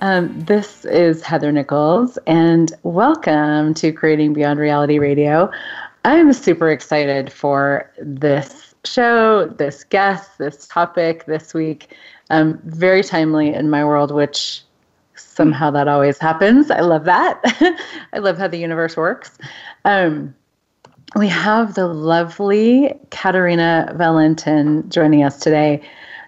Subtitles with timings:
[0.00, 5.50] Um, this is Heather Nichols, and welcome to Creating Beyond Reality Radio.
[6.04, 11.96] I'm super excited for this show, this guest, this topic this week.
[12.30, 14.62] Um, very timely in my world, which
[15.14, 16.70] somehow that always happens.
[16.70, 17.40] I love that.
[18.12, 19.38] I love how the universe works.
[19.84, 20.34] Um,
[21.16, 25.80] we have the lovely Katarina Wallentin joining us today,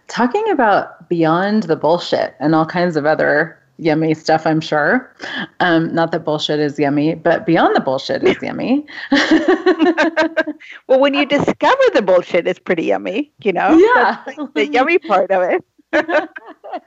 [0.07, 5.15] talking about beyond the bullshit and all kinds of other yummy stuff, I'm sure.
[5.61, 8.87] Um, not that bullshit is yummy, but beyond the bullshit is yummy.
[10.89, 13.77] well, when you discover the bullshit, it's pretty yummy, you know?
[13.77, 14.23] Yeah.
[14.27, 15.65] Like the yummy part of it.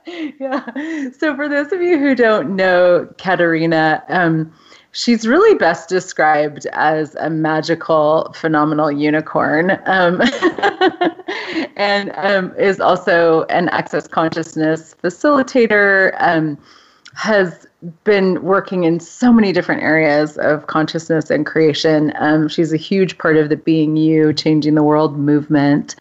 [0.06, 1.10] yeah.
[1.18, 4.52] So, for those of you who don't know Katarina, um,
[4.92, 10.20] she's really best described as a magical, phenomenal unicorn, um,
[11.76, 16.14] and um, is also an access consciousness facilitator.
[16.20, 16.58] Um,
[17.14, 17.66] has
[18.04, 22.12] been working in so many different areas of consciousness and creation.
[22.18, 25.96] Um, she's a huge part of the Being You, Changing the World movement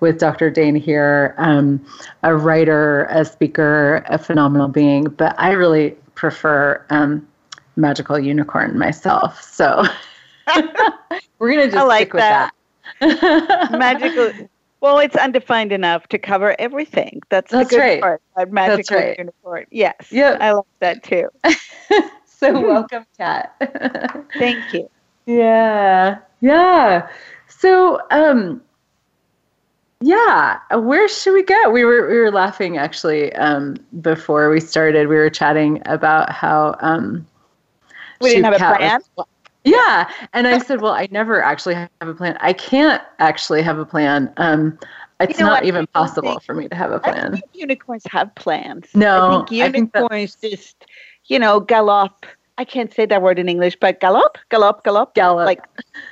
[0.00, 0.50] with Dr.
[0.50, 1.84] Dain Heer, um,
[2.22, 5.04] a writer, a speaker, a phenomenal being.
[5.04, 7.26] But I really prefer um,
[7.76, 9.42] Magical Unicorn myself.
[9.42, 9.84] So
[11.38, 12.54] we're going to just like stick with that.
[13.00, 13.78] that.
[13.78, 14.48] Magical
[14.82, 17.22] well, it's undefined enough to cover everything.
[17.28, 18.00] That's, That's the good right.
[18.00, 18.22] part.
[18.36, 19.16] That magical right.
[19.16, 19.66] unicorn.
[19.70, 19.94] Yes.
[20.10, 20.40] Yep.
[20.40, 21.28] I like that too.
[22.26, 23.54] so welcome, Kat.
[24.38, 24.90] Thank you.
[25.24, 26.18] Yeah.
[26.40, 27.08] Yeah.
[27.46, 28.60] So, um,
[30.00, 31.70] yeah, where should we go?
[31.70, 35.06] We were we were laughing actually um, before we started.
[35.06, 37.24] We were chatting about how um,
[38.22, 39.00] We didn't have a plan.
[39.64, 42.36] yeah, and I said, well, I never actually have a plan.
[42.40, 44.32] I can't actually have a plan.
[44.36, 44.78] Um,
[45.20, 45.66] it's know not what?
[45.66, 47.32] even possible think- for me to have a plan.
[47.32, 48.88] think unicorns have plans.
[48.94, 50.86] No, I think I think unicorns just,
[51.26, 52.26] you know, gallop.
[52.58, 55.46] I can't say that word in English, but gallop, gallop, gallop, Gallop.
[55.46, 55.62] like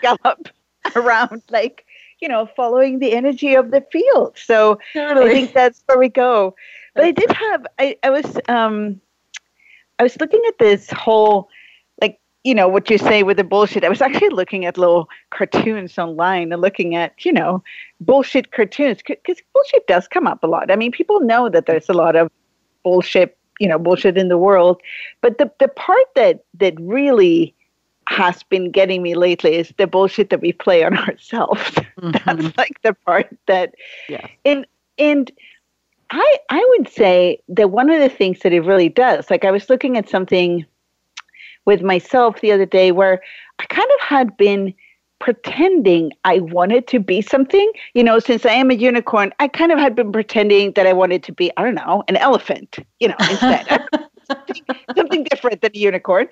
[0.00, 0.48] gallop
[0.96, 1.84] around, like
[2.20, 4.36] you know, following the energy of the field.
[4.36, 5.30] So Totally.
[5.30, 6.54] I think that's where we go.
[6.94, 9.00] But I did have I, I was um
[9.98, 11.48] I was looking at this whole
[12.44, 13.84] you know what you say with the bullshit.
[13.84, 17.62] I was actually looking at little cartoons online and looking at you know
[18.00, 20.70] bullshit cartoons because bullshit does come up a lot.
[20.70, 22.30] I mean, people know that there's a lot of
[22.82, 24.80] bullshit you know bullshit in the world,
[25.20, 27.54] but the the part that that really
[28.08, 31.60] has been getting me lately is the bullshit that we play on ourselves.
[32.00, 32.24] Mhm.
[32.24, 33.74] That's like the part that
[34.08, 34.26] Yeah.
[34.44, 34.66] and
[34.98, 35.30] and
[36.10, 39.50] I I would say that one of the things that it really does, like I
[39.50, 40.64] was looking at something
[41.66, 43.20] with myself the other day where
[43.58, 44.74] I kind of had been
[45.18, 47.70] pretending I wanted to be something.
[47.94, 50.92] You know, since I am a unicorn, I kind of had been pretending that I
[50.92, 53.86] wanted to be, I don't know, an elephant, you know, instead.
[54.26, 54.62] something,
[54.96, 56.28] something different than a unicorn.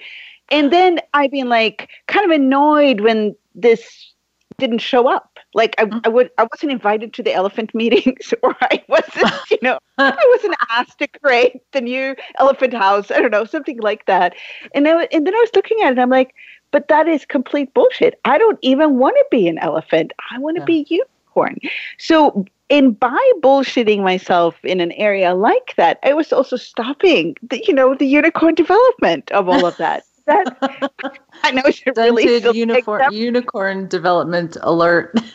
[0.50, 4.14] And then I've been like kind of annoyed when this
[4.58, 5.38] didn't show up.
[5.54, 6.00] Like I, mm.
[6.04, 10.32] I would I wasn't invited to the elephant meetings or I wasn't, you know, I
[10.34, 13.10] wasn't asked to create the new elephant house.
[13.10, 14.34] I don't know, something like that.
[14.74, 16.34] And I, and then I was looking at it and I'm like,
[16.70, 18.20] but that is complete bullshit.
[18.24, 20.12] I don't even want to be an elephant.
[20.30, 20.66] I want to Yeah.
[20.66, 21.58] be unicorn.
[21.98, 27.64] So in by bullshitting myself in an area like that, I was also stopping the,
[27.66, 30.04] you know, the unicorn development of all of that.
[30.28, 30.92] That
[31.42, 35.18] I know should really Stunted still take unicorn, unicorn development alert.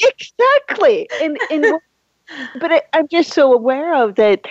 [0.00, 1.80] exactly and and
[2.60, 4.46] but I, i'm just so aware of that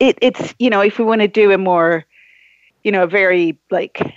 [0.00, 2.04] it, it's you know if we want to do a more
[2.82, 4.12] you know a very like a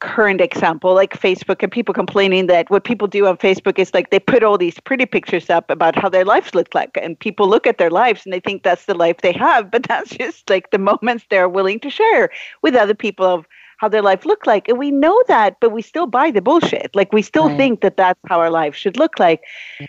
[0.00, 4.10] current example like facebook and people complaining that what people do on facebook is like
[4.10, 7.48] they put all these pretty pictures up about how their lives look like and people
[7.48, 10.48] look at their lives and they think that's the life they have but that's just
[10.48, 12.30] like the moments they're willing to share
[12.62, 13.46] with other people of
[13.78, 16.90] how their life look like and we know that but we still buy the bullshit
[16.94, 17.56] like we still Right.
[17.56, 19.42] think that that's how our life should look like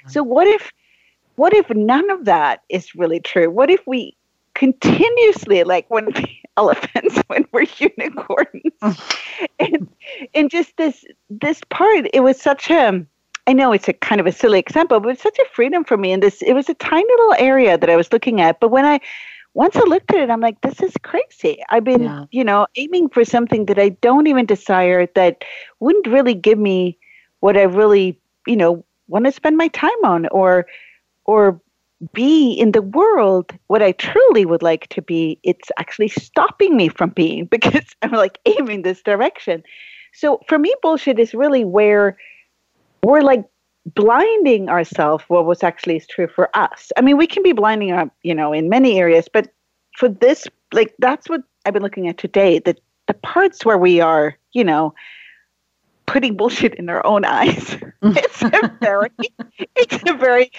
[0.08, 0.72] so what if
[1.36, 3.50] what if none of that is really true?
[3.50, 4.16] What if we
[4.56, 6.10] continuously like when
[6.58, 8.98] elephants when we're unicorns
[9.60, 9.90] and
[10.34, 13.06] and just this this part it was such a
[13.46, 15.98] I know it's a kind of a silly example, but it's such a freedom for
[15.98, 16.14] me.
[16.14, 18.60] And this it was a tiny little area that I was looking at.
[18.60, 19.02] But when I
[19.54, 21.62] once I looked at it, I'm like, this is crazy.
[21.70, 22.26] I've been, yeah.
[22.32, 25.44] you know, aiming for something that I don't even desire that
[25.80, 26.98] wouldn't really give me
[27.42, 30.66] what I really, you know, want to spend my time on or
[31.26, 31.60] or
[32.12, 35.40] be in the world what I truly would like to be.
[35.44, 39.64] It's actually stopping me from being because I'm like aiming this direction.
[40.14, 42.18] So for me, bullshit is really where
[43.04, 43.46] we're like
[43.96, 46.92] blinding ourselves what was actually is true for us.
[46.98, 49.50] I mean, we can be blinding up, you know, in many areas, but
[49.98, 52.60] for this, like that's what I've been looking at today.
[52.60, 52.76] The
[53.08, 54.94] the parts where we are, you know,
[56.06, 57.78] putting bullshit in our own eyes.
[58.02, 59.10] it's a very,
[59.76, 60.52] it's a very,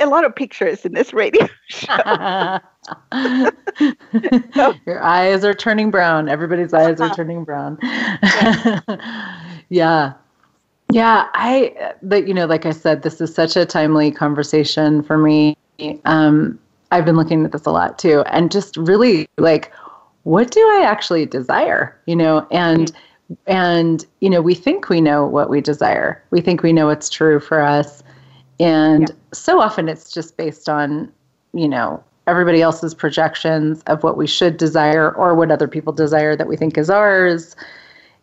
[0.00, 2.60] a lot of pictures in this radio show.
[4.54, 6.28] so, Your eyes are turning brown.
[6.28, 7.78] Everybody's eyes are turning brown.
[9.68, 10.12] yeah.
[10.90, 15.18] Yeah, I but you know, like I said, this is such a timely conversation for
[15.18, 15.54] me.
[16.06, 16.58] Um,
[16.90, 19.70] I've been looking at this a lot too, and just really like,
[20.22, 22.00] what do I actually desire?
[22.06, 22.90] You know, and
[23.46, 26.22] and you know, we think we know what we desire.
[26.30, 28.02] We think we know what's true for us,
[28.58, 29.14] and yeah.
[29.32, 31.10] So often it's just based on
[31.52, 36.36] you know everybody else's projections of what we should desire or what other people desire
[36.36, 37.56] that we think is ours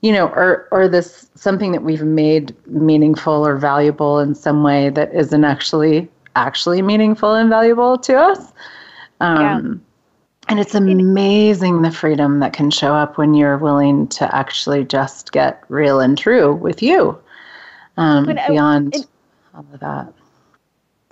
[0.06, 4.92] you know, or or this something that we've made meaningful or valuable in some way
[4.92, 8.54] that isn't actually actually meaningful and valuable to us.
[9.20, 9.72] Um, yeah.
[10.48, 15.32] And it's amazing the freedom that can show up when you're willing to actually just
[15.32, 17.20] get real and true with you
[17.98, 19.08] um, beyond it,
[19.56, 20.14] all of that.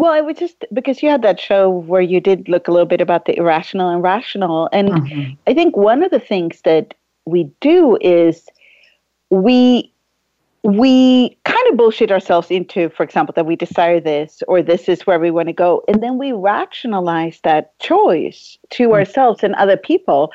[0.03, 2.85] Well, I would just because you had that show where you did look a little
[2.85, 4.67] bit about the irrational and rational.
[4.73, 5.31] And mm-hmm.
[5.47, 8.49] I think one of the things that we do is
[9.29, 9.89] we
[10.63, 15.07] we kind of bullshit ourselves into, for example, that we desire this or this is
[15.07, 15.85] where we want to go.
[15.87, 18.95] And then we rationalize that choice to mm-hmm.
[18.95, 20.33] ourselves and other people.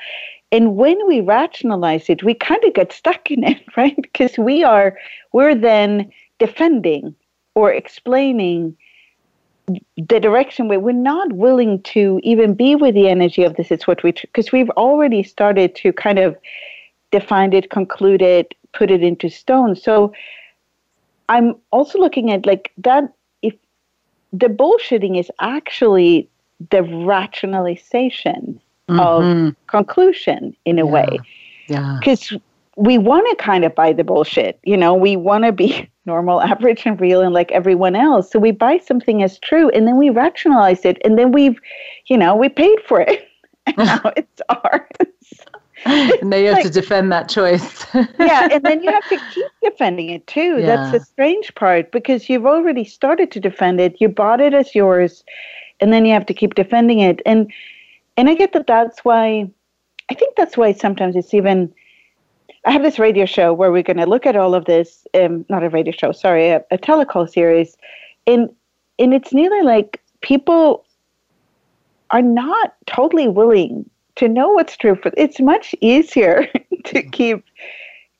[0.51, 3.97] And when we rationalize it, we kind of get stuck in it, right?
[3.97, 4.97] Because we are,
[5.35, 7.15] we're then defending
[7.55, 8.75] or explaining
[9.97, 13.71] the direction where we're not willing to even be with the energy of this.
[13.71, 16.37] It's what we, because we've already started to kind of
[17.11, 19.77] define it, conclude it, put it into stone.
[19.77, 20.13] So
[21.29, 23.13] I'm also looking at like that
[23.43, 23.55] if
[24.33, 26.29] the bullshitting is actually
[26.71, 29.01] the rationalization mm-hmm.
[29.01, 30.93] of conclusion in a yeah.
[30.93, 31.19] way.
[31.69, 31.97] Yeah.
[31.99, 32.33] Because
[32.77, 34.59] we want to kind of buy the bullshit.
[34.63, 38.33] You know, we want to be normal, average, and real and like everyone else.
[38.33, 41.61] So we buy something as true and then we rationalize it and then we've,
[42.07, 43.25] you know, we paid for it.
[43.69, 44.89] And now it's ours.
[45.85, 47.85] and then you have like, to defend that choice.
[48.19, 50.57] yeah, and then you have to keep defending it too.
[50.59, 50.67] Yeah.
[50.69, 54.01] That's the strange part because you've already started to defend it.
[54.01, 55.23] You bought it as yours,
[55.81, 57.21] and then you have to keep defending it.
[57.27, 57.53] And
[58.17, 58.67] and I get that.
[58.67, 59.51] That's why
[60.11, 61.71] I think that's why sometimes it's even.
[62.69, 65.07] I have this radio show where we're going to look at all of this.
[65.15, 67.79] Um, not a radio show, sorry, a, a telecall series,
[68.27, 68.55] and
[68.99, 70.85] and it's nearly like people
[72.11, 76.59] are not totally willing to know what's true for it's much easier to
[76.95, 77.09] mm-hmm.
[77.09, 77.43] keep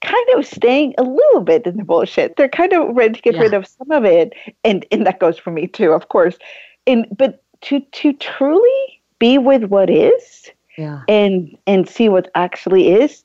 [0.01, 2.37] kind of staying a little bit in the bullshit.
[2.37, 3.43] They're kind of ready to get yeah.
[3.43, 4.33] rid of some of it.
[4.65, 6.39] And and that goes for me too, of course.
[6.87, 11.03] And but to to truly be with what is yeah.
[11.07, 13.25] and and see what actually is,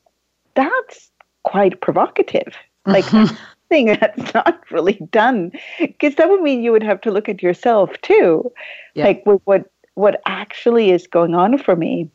[0.54, 1.10] that's
[1.44, 2.54] quite provocative.
[2.86, 3.04] Like
[3.68, 5.52] thing that's not really done.
[5.78, 8.52] Because that would mean you would have to look at yourself too.
[8.94, 9.04] Yeah.
[9.04, 12.10] Like what what actually is going on for me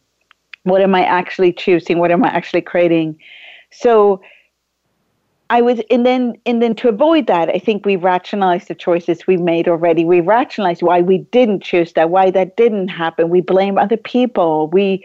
[0.64, 2.00] what am I actually choosing?
[2.00, 3.18] What am I actually creating?
[3.72, 4.22] So
[5.50, 9.26] I was, and then, and then to avoid that, I think we rationalize the choices
[9.26, 10.06] we made already.
[10.06, 13.30] We rationalize why we didn't choose that, why that didn't happen.
[13.30, 14.68] We blame other people.
[14.68, 15.04] We,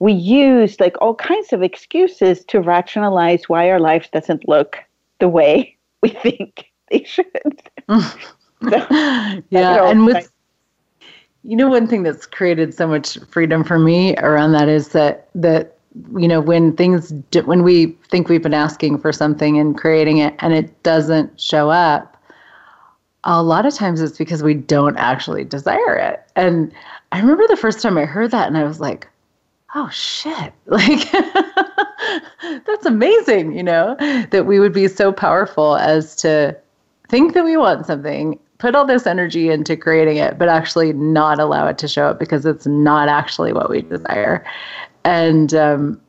[0.00, 4.78] we use like all kinds of excuses to rationalize why our life doesn't look
[5.20, 7.62] the way we think they should.
[7.88, 10.30] so, yeah, and with
[11.44, 15.28] you know, one thing that's created so much freedom for me around that is that
[15.34, 15.78] that
[16.16, 17.12] you know when things
[17.44, 21.68] when we think we've been asking for something and creating it and it doesn't show
[21.68, 22.16] up
[23.24, 26.72] a lot of times it's because we don't actually desire it and
[27.10, 29.08] i remember the first time i heard that and i was like
[29.74, 31.10] oh shit like
[32.66, 33.96] that's amazing you know
[34.30, 36.56] that we would be so powerful as to
[37.08, 41.40] think that we want something put all this energy into creating it, but actually not
[41.40, 44.44] allow it to show up because it's not actually what we desire.
[45.04, 46.00] And um,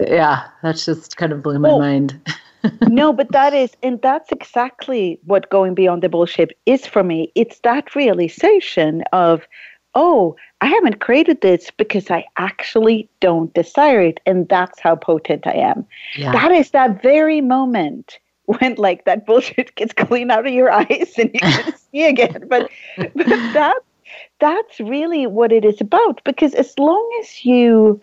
[0.00, 2.18] yeah, that's just kind of blew my well, mind.
[2.88, 7.30] no, but that is, and that's exactly what going beyond the bullshit is for me.
[7.34, 9.46] It's that realization of
[9.94, 14.20] oh, I haven't created this because I actually don't desire it.
[14.26, 15.86] And that's how potent I am.
[16.16, 16.32] Yeah.
[16.32, 21.14] That is that very moment when like that bullshit gets clean out of your eyes
[21.16, 22.44] and you can see again.
[22.48, 23.78] But, but that
[24.40, 26.20] that's really what it is about.
[26.24, 28.00] Because as long as you,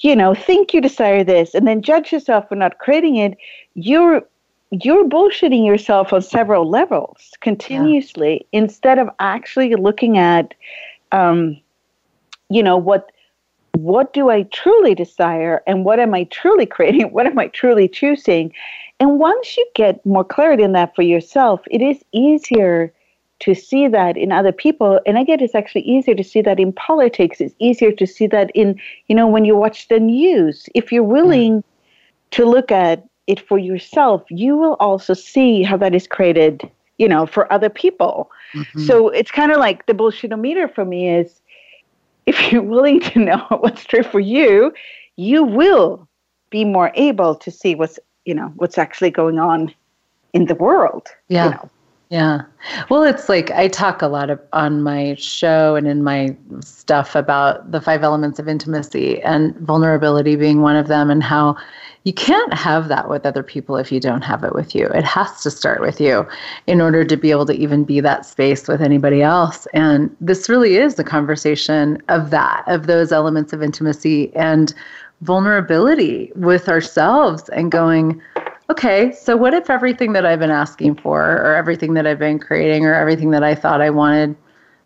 [0.00, 3.36] you know, think you desire this and then judge yourself for not creating it,
[3.74, 4.22] you're
[4.70, 8.60] you're bullshitting yourself on several levels continuously yeah.
[8.60, 10.52] instead of actually looking at
[11.12, 11.60] um,
[12.48, 13.10] you know what
[13.72, 17.12] what do I truly desire and what am I truly creating?
[17.12, 18.52] What am I truly choosing?
[19.00, 22.92] And once you get more clarity in that for yourself, it is easier
[23.40, 25.00] to see that in other people.
[25.06, 27.40] And I get it's actually easier to see that in politics.
[27.40, 30.68] It's easier to see that in, you know, when you watch the news.
[30.74, 31.62] If you're willing
[32.32, 36.68] to look at it for yourself, you will also see how that is created,
[36.98, 38.30] you know, for other people.
[38.54, 38.80] Mm-hmm.
[38.80, 41.40] So it's kind of like the bullshitometer for me is
[42.26, 44.72] if you're willing to know what's true for you,
[45.16, 46.06] you will
[46.50, 49.72] be more able to see what's, you know, what's actually going on
[50.32, 51.08] in the world.
[51.28, 51.44] Yeah.
[51.44, 51.70] You know.
[52.10, 52.42] Yeah.
[52.88, 57.14] Well, it's like I talk a lot of, on my show and in my stuff
[57.14, 61.56] about the five elements of intimacy and vulnerability being one of them and how
[62.04, 64.86] you can't have that with other people if you don't have it with you.
[64.86, 66.26] It has to start with you
[66.66, 69.66] in order to be able to even be that space with anybody else.
[69.74, 74.72] And this really is the conversation of that, of those elements of intimacy and
[75.20, 78.22] vulnerability with ourselves and going,
[78.70, 82.38] okay, so what if everything that I've been asking for, or everything that I've been
[82.38, 84.36] creating, or everything that I thought I wanted,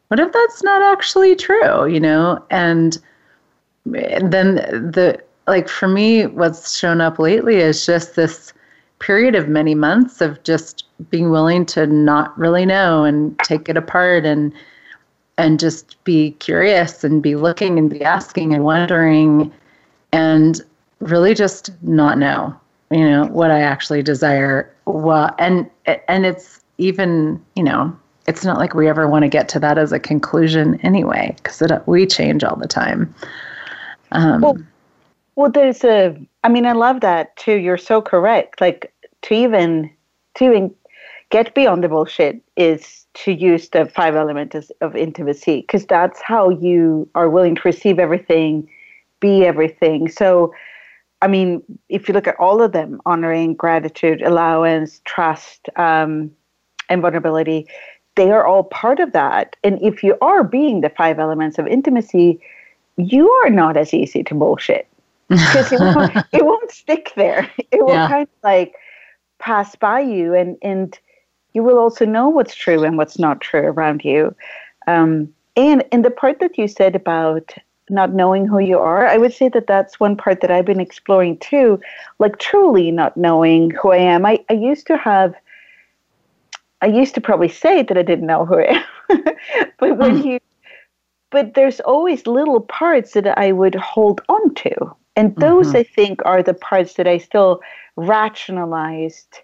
[0.09, 2.45] what if that's not actually true, you know?
[2.51, 2.99] And
[3.95, 8.53] eh, then the, like for me, what's shown up lately is just this
[8.99, 13.77] period of many months of just being willing to not really know and take it
[13.77, 14.53] apart and
[15.39, 19.51] and just be curious and be looking and be asking and wondering
[20.13, 20.61] and
[21.01, 22.55] really just not know
[22.93, 24.73] you know what i actually desire.
[24.85, 25.69] Well and
[26.09, 27.97] and it's even you know
[28.27, 31.63] it's not like we ever want to get to that as a conclusion anyway because
[31.87, 33.13] we change all the time.
[34.13, 34.59] Um, well,
[35.37, 39.91] well there's a i mean i love that too you're so correct like to even
[40.35, 40.75] to even
[41.31, 46.51] get beyond the bullshit is to use the five elements of intimacy because that's how
[46.51, 48.69] you are willing to receive everything
[49.23, 50.11] be everything.
[50.11, 50.53] So
[51.23, 56.31] I mean, if you look at all of them, honoring, gratitude, allowance, trust, um,
[56.89, 57.69] and vulnerability,
[58.17, 59.57] they are all part of that.
[59.63, 62.41] And if you are being the five elements of intimacy,
[62.97, 64.87] you are not as easy to bullshit
[65.29, 67.51] because it, won't, it won't stick there.
[67.71, 68.09] It will yeah.
[68.09, 68.75] kind of like
[69.39, 70.99] pass by you, and and
[71.55, 74.35] you will also know what's true and what's not true around you.
[74.87, 77.55] Um, and in the part that you said about
[77.93, 79.07] not knowing who you are.
[79.07, 81.81] I would say that that's one part that I've been exploring too,
[82.19, 84.27] like truly not knowing who I am.
[84.27, 85.35] I, I used to have,
[86.81, 89.25] I used to probably say that I didn't know who I am,
[89.79, 90.27] but when hmm.
[90.27, 90.41] you,
[91.31, 94.75] but there's always little parts that I would hold on to.
[95.15, 95.77] And those, mm-hmm.
[95.77, 97.61] I think, are the parts that I still
[97.97, 99.39] rationalized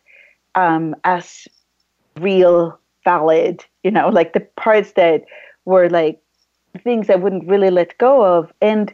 [0.54, 1.46] um, as
[2.18, 5.24] real, valid, you know, like the parts that
[5.64, 6.20] were like
[6.82, 8.52] things I wouldn't really let go of.
[8.60, 8.92] And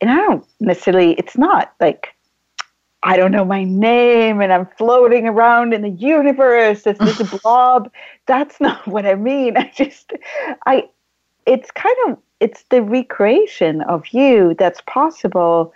[0.00, 2.08] and I don't necessarily it's not like
[3.04, 7.90] I don't know my name and I'm floating around in the universe as this blob.
[8.26, 9.56] That's not what I mean.
[9.56, 10.12] I just
[10.66, 10.88] I
[11.46, 15.72] it's kind of it's the recreation of you that's possible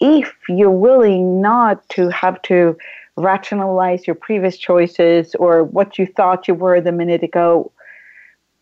[0.00, 2.76] if you're willing not to have to
[3.16, 7.72] rationalize your previous choices or what you thought you were the minute ago.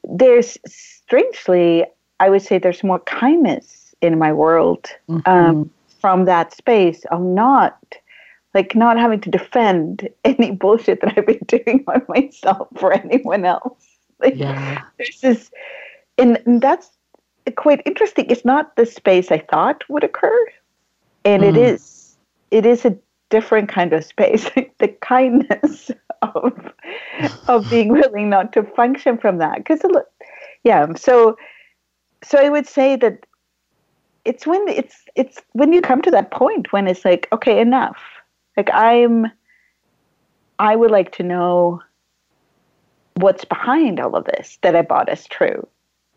[0.04, 0.56] There's
[1.06, 1.84] strangely,
[2.20, 5.30] I would say there's more kindness in my world mm-hmm.
[5.30, 5.70] um,
[6.00, 7.78] from that space of not
[8.54, 13.44] like not having to defend any bullshit that I've been doing on myself or anyone
[13.44, 13.72] else.
[14.20, 14.82] Like, yeah.
[14.96, 15.50] There's this,
[16.18, 16.88] and, and that's
[17.56, 18.26] quite interesting.
[18.30, 20.46] It's not the space I thought would occur,
[21.24, 21.48] and mm.
[21.48, 22.16] it is.
[22.52, 22.96] It is a
[23.28, 24.48] different kind of space.
[24.78, 25.90] the kindness
[26.22, 26.72] of
[27.48, 29.80] of being willing not to function from that because
[30.64, 31.36] yeah so
[32.22, 33.24] so i would say that
[34.24, 38.00] it's when it's it's when you come to that point when it's like okay enough.
[38.56, 39.26] Like i'm
[40.58, 41.82] i would like to know
[43.16, 45.66] what's behind all of this that i bought as true.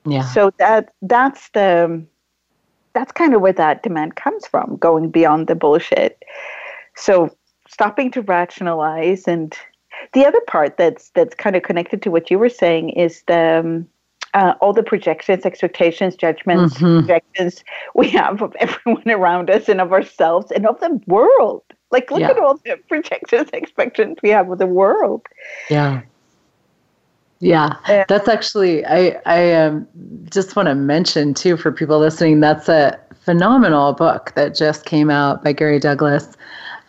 [0.06, 0.22] Yeah.
[0.22, 2.04] So that that's the
[2.94, 6.24] that's kind of where that demand comes from going beyond the bullshit.
[6.96, 7.36] So
[7.68, 9.56] stopping to rationalize and
[10.14, 13.60] the other part that's that's kind of connected to what you were saying is the
[13.60, 13.88] um,
[14.38, 17.00] uh, all the projections, expectations, judgments, mm-hmm.
[17.00, 17.64] projections
[17.96, 21.64] we have of everyone around us and of ourselves and of the world.
[21.90, 22.30] Like, look yeah.
[22.30, 25.26] at all the projections, expectations we have of the world.
[25.72, 26.02] Yeah.
[27.40, 27.76] Yeah,
[28.08, 29.88] that's actually I I um,
[30.32, 32.40] just want to mention too for people listening.
[32.40, 36.36] That's a phenomenal book that just came out by Gary Douglas.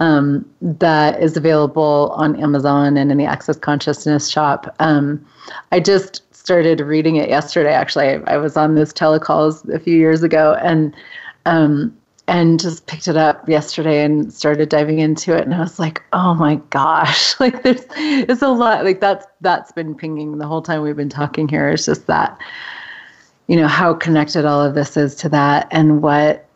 [0.00, 4.74] Um, that is available on Amazon and in the Access Consciousness shop.
[4.78, 5.22] Um,
[5.70, 7.72] I just started reading it yesterday.
[7.72, 10.94] Actually, I, I, was on those telecalls a few years ago, and
[11.46, 11.96] um,
[12.28, 16.02] and just picked it up yesterday and started diving into it and I was like,
[16.12, 20.62] "Oh my gosh." Like there's it's a lot like that's that's been pinging the whole
[20.62, 21.70] time we've been talking here.
[21.70, 22.38] It's just that
[23.46, 26.47] you know how connected all of this is to that and what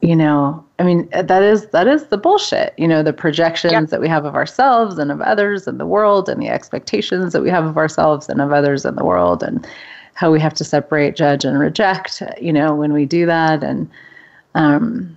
[0.00, 2.74] you know, I mean that is that is the bullshit.
[2.78, 3.84] You know, the projections yeah.
[3.86, 7.42] that we have of ourselves and of others in the world and the expectations that
[7.42, 9.66] we have of ourselves and of others in the world and
[10.14, 13.90] how we have to separate, judge and reject, you know, when we do that and
[14.54, 15.16] um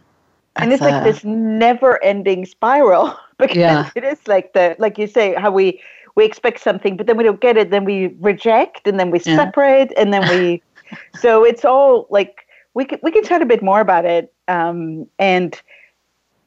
[0.57, 3.89] and it's like this never-ending spiral because yeah.
[3.95, 5.81] it is like the like you say how we
[6.15, 9.19] we expect something but then we don't get it then we reject and then we
[9.25, 9.35] yeah.
[9.35, 10.61] separate and then we
[11.19, 12.42] so it's all like
[12.73, 15.61] we can we can chat a bit more about it um, and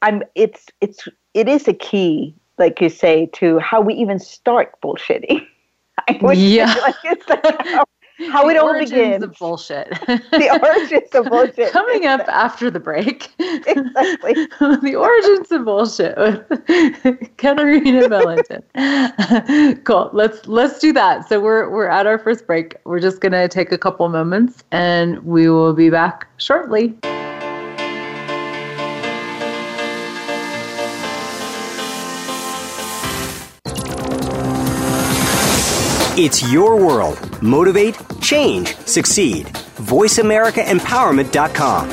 [0.01, 4.73] i'm it's it's it is a key like you say to how we even start
[4.81, 5.45] bullshitting
[6.33, 6.73] yeah.
[6.81, 7.87] Like it's like
[8.17, 9.23] how, how it all begins.
[9.23, 9.89] of bullshit.
[9.89, 11.71] the origins of bullshit.
[11.71, 13.29] Coming up after the break.
[13.39, 14.33] Exactly.
[14.59, 19.83] the origins of bullshit with Katarina Wallentin.
[19.83, 20.09] cool.
[20.13, 21.27] Let's let's do that.
[21.29, 22.75] So we're we're at our first break.
[22.85, 26.97] We're just gonna take a couple moments and we will be back shortly.
[36.19, 37.43] It's your world.
[37.43, 39.45] Motivate, change, succeed.
[39.77, 41.89] VoiceAmericaEmpowerment.com.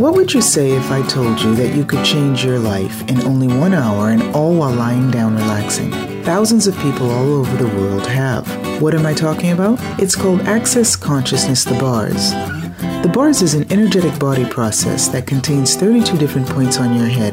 [0.00, 3.22] What would you say if I told you that you could change your life in
[3.22, 5.92] only one hour and all while lying down relaxing?
[6.24, 8.48] Thousands of people all over the world have.
[8.82, 9.78] What am I talking about?
[10.00, 12.32] It's called Access Consciousness The Bars.
[13.04, 17.32] The bars is an energetic body process that contains 32 different points on your head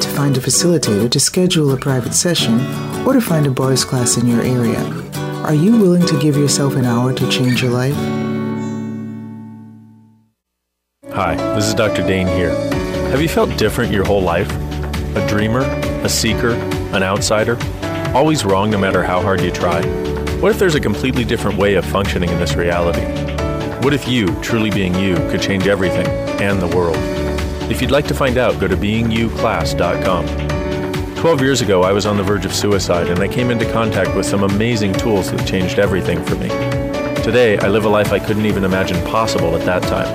[0.11, 2.59] find a facilitator to schedule a private session
[3.05, 4.81] or to find a Bars class in your area.
[5.43, 7.95] Are you willing to give yourself an hour to change your life?
[11.13, 12.05] Hi, this is Dr.
[12.05, 12.51] Dain Heer.
[13.09, 14.49] Have you felt different your whole life?
[15.15, 15.61] A dreamer,
[16.03, 16.51] a seeker,
[16.93, 17.57] an outsider?
[18.13, 19.81] Always wrong no matter how hard you try?
[20.39, 23.01] What if there's a completely different way of functioning in this reality?
[23.83, 26.07] What if you, truly being you, could change everything
[26.41, 26.97] and the world?
[27.71, 31.15] If you'd like to find out, go to beingyouclass.com.
[31.15, 34.13] 12 years ago, I was on the verge of suicide, and I came into contact
[34.13, 36.49] with some amazing tools that changed everything for me.
[37.23, 40.13] Today, I live a life I couldn't even imagine possible at that time.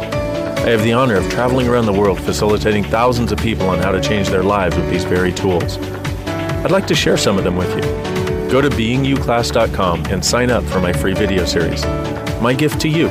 [0.59, 3.91] I have the honor of traveling around the world facilitating thousands of people on how
[3.91, 5.79] to change their lives with these very tools.
[5.79, 7.81] I'd like to share some of them with you.
[8.51, 11.83] Go to beingyouclass.com and sign up for my free video series.
[12.43, 13.11] My gift to you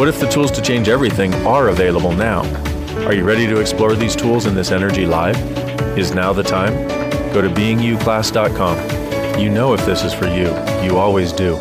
[0.00, 2.69] what if the tools to change everything are available now?
[3.06, 5.36] Are you ready to explore these tools in this energy live?
[5.98, 6.72] Is now the time?
[7.32, 9.40] Go to beingyouclass.com.
[9.40, 10.48] You know if this is for you.
[10.84, 11.56] You always do.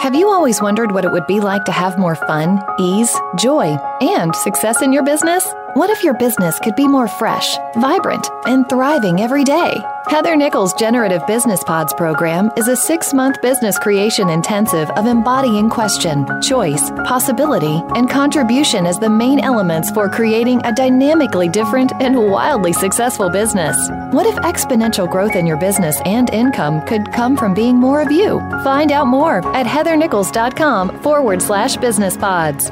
[0.00, 3.76] Have you always wondered what it would be like to have more fun, ease, joy,
[4.00, 5.52] and success in your business?
[5.74, 9.82] What if your business could be more fresh, vibrant, and thriving every day?
[10.06, 15.70] Heather Nichols' Generative Business Pods program is a six month business creation intensive of embodying
[15.70, 22.18] question, choice, possibility, and contribution as the main elements for creating a dynamically different and
[22.30, 23.74] wildly successful business.
[24.10, 28.12] What if exponential growth in your business and income could come from being more of
[28.12, 28.40] you?
[28.62, 32.70] Find out more at heathernichols.com forward slash business pods.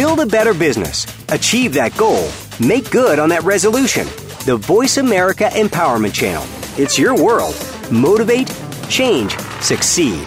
[0.00, 2.26] Build a better business, achieve that goal,
[2.58, 4.06] make good on that resolution.
[4.46, 6.42] The Voice America Empowerment Channel.
[6.82, 7.54] It's your world.
[7.92, 8.50] Motivate,
[8.88, 10.26] change, succeed.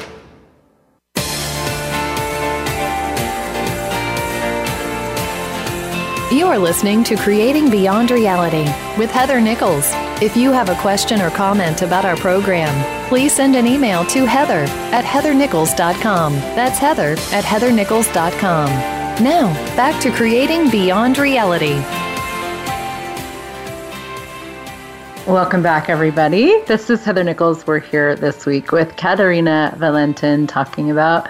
[6.31, 9.89] You're listening to Creating Beyond Reality with Heather Nichols.
[10.21, 14.25] If you have a question or comment about our program, please send an email to
[14.25, 16.33] heather at heathernichols.com.
[16.33, 19.02] That's heather at heathernichols.com.
[19.21, 21.75] Now, back to Creating Beyond Reality.
[25.31, 26.59] Welcome back, everybody.
[26.63, 27.67] This is Heather Nichols.
[27.67, 31.29] We're here this week with Katarina Wallentin talking about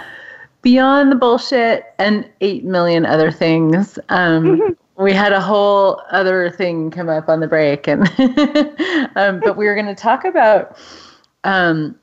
[0.62, 4.00] beyond the bullshit and 8 million other things.
[4.08, 8.08] Um, we had a whole other thing come up on the break and
[9.18, 10.78] um, but we were going to talk about
[11.44, 12.00] um,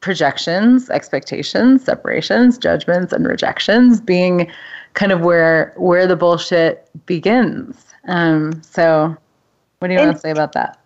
[0.00, 4.50] projections expectations separations judgments and rejections being
[4.94, 9.16] kind of where where the bullshit begins um, so
[9.78, 10.78] what do you and, want to say about that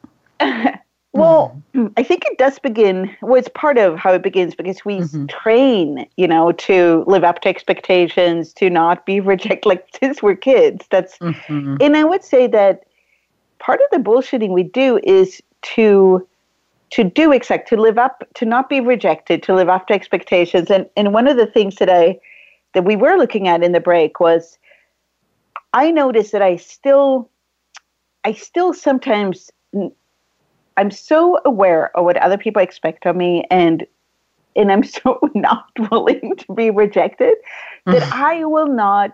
[1.13, 1.93] well, mm-hmm.
[1.97, 5.27] I think it does begin, well, it's part of how it begins because we mm-hmm.
[5.27, 10.37] train, you know, to live up to expectations, to not be rejected, like since we're
[10.37, 10.87] kids.
[10.91, 11.77] That's, mm-hmm.
[11.81, 12.85] and I would say that
[13.59, 16.27] part of the bullshitting we do is to,
[16.93, 20.71] to do exact, to live up, to not be rejected, to live up to expectations.
[20.71, 22.21] And, and one of the things that I,
[22.75, 24.59] that we were looking at in the break was
[25.73, 27.31] I noticed that I still,
[28.25, 29.51] I still sometimes
[30.77, 33.87] I'm so aware of what other people expect of me and
[34.55, 37.35] and I'm so not willing to be rejected
[37.87, 38.23] that mm-hmm.
[38.23, 39.13] I will not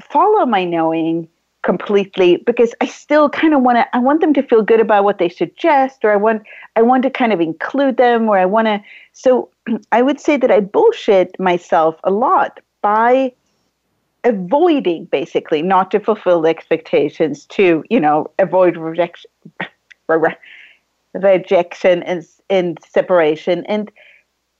[0.00, 1.28] follow my knowing
[1.62, 5.04] completely because I still kind of want to I want them to feel good about
[5.04, 6.42] what they suggest or I want
[6.76, 9.50] I want to kind of include them or I want to so
[9.92, 13.32] I would say that I bullshit myself a lot by
[14.24, 19.30] avoiding basically not to fulfill the expectations to you know avoid rejection
[21.14, 23.64] rejection and, and separation.
[23.66, 23.90] And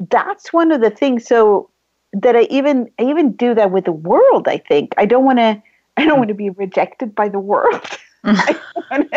[0.09, 1.27] that's one of the things.
[1.27, 1.71] So
[2.13, 4.49] that I even I even do that with the world.
[4.49, 5.63] I think I don't want to
[6.01, 7.87] I don't want to be rejected by the world.
[8.25, 8.47] I,
[8.91, 9.11] don't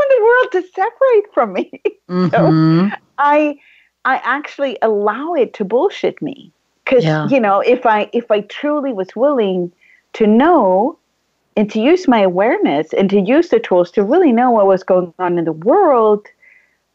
[0.00, 1.82] want the world to separate from me.
[2.08, 2.88] Mm-hmm.
[2.90, 3.58] So I
[4.04, 6.52] I actually allow it to bullshit me
[6.84, 7.28] because yeah.
[7.28, 9.72] you know if I if I truly was willing
[10.14, 10.98] to know
[11.56, 14.82] and to use my awareness and to use the tools to really know what was
[14.82, 16.26] going on in the world,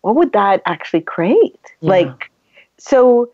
[0.01, 1.59] what would that actually create?
[1.81, 1.89] Yeah.
[1.89, 2.31] Like,
[2.77, 3.29] so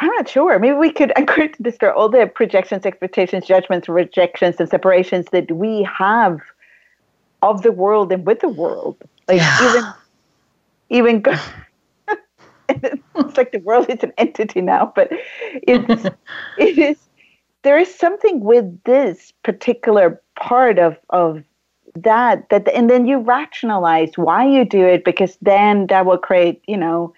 [0.00, 0.58] I'm not sure.
[0.58, 5.50] Maybe we could agree to destroy all the projections, expectations, judgments, rejections, and separations that
[5.52, 6.40] we have
[7.42, 8.96] of the world and with the world.
[9.28, 9.68] Like yeah.
[9.68, 11.24] even even
[13.16, 15.10] it's like the world is an entity now, but
[15.52, 16.06] it's
[16.58, 16.96] it is
[17.62, 21.42] there is something with this particular part of of
[21.94, 26.62] that that and then you rationalize why you do it because then that will create
[26.66, 27.12] you know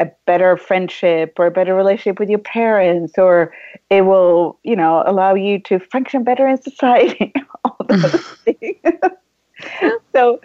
[0.00, 3.52] a better friendship or a better relationship with your parents or
[3.90, 7.32] it will you know allow you to function better in society
[7.64, 8.12] all those
[8.44, 8.76] things
[10.14, 10.40] so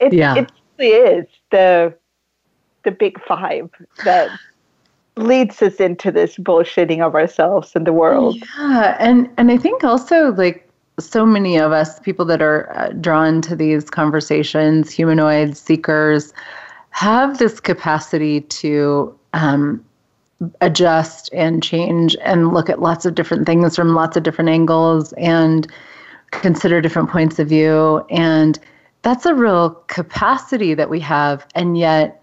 [0.00, 0.36] it, yeah.
[0.36, 1.94] it really is the
[2.84, 3.70] the big five
[4.04, 4.30] that
[5.16, 8.36] leads us into this bullshitting of ourselves and the world.
[8.58, 12.88] Yeah, and and I think also like so many of us people that are uh,
[13.00, 16.32] drawn to these conversations, humanoids, seekers,
[16.94, 19.84] have this capacity to um,
[20.60, 25.12] adjust and change and look at lots of different things from lots of different angles
[25.14, 25.66] and
[26.30, 28.06] consider different points of view.
[28.10, 28.60] And
[29.02, 31.44] that's a real capacity that we have.
[31.56, 32.22] And yet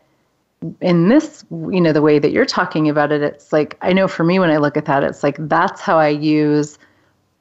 [0.80, 4.08] in this, you know, the way that you're talking about it, it's like, I know
[4.08, 6.80] for me, when I look at that, it's like, that's how I use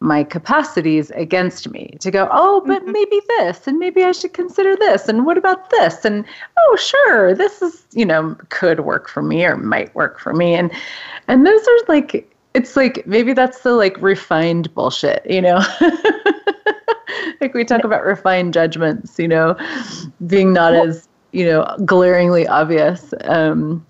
[0.01, 2.93] my capacities against me to go, oh, but mm-hmm.
[2.93, 6.05] maybe this, and maybe I should consider this, and what about this?
[6.05, 6.25] And
[6.59, 10.55] oh, sure, this is, you know, could work for me or might work for me.
[10.55, 10.73] And,
[11.29, 15.61] and those are like, it's like, maybe that's the like refined bullshit, you know?
[17.41, 19.57] like we talk about refined judgments, you know,
[20.27, 23.15] being not as you know, glaringly obvious.
[23.25, 23.87] Um,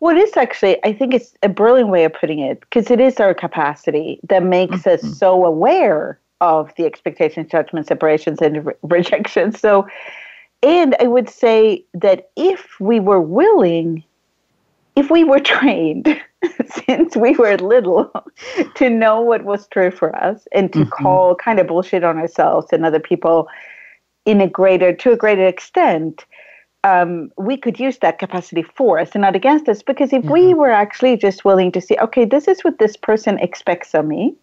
[0.00, 3.00] well, it is actually, I think it's a brilliant way of putting it because it
[3.00, 5.06] is our capacity that makes mm-hmm.
[5.06, 9.60] us so aware of the expectations, judgments, separations, and re- rejections.
[9.60, 9.86] So,
[10.62, 14.02] and I would say that if we were willing,
[14.96, 16.18] if we were trained
[16.86, 18.10] since we were little
[18.76, 20.88] to know what was true for us and to mm-hmm.
[20.88, 23.48] call kind of bullshit on ourselves and other people
[24.24, 26.24] in a greater, to a greater extent,
[26.84, 29.82] um, we could use that capacity for us and not against us.
[29.82, 33.38] Because if we were actually just willing to see, okay, this is what this person
[33.38, 34.34] expects of me,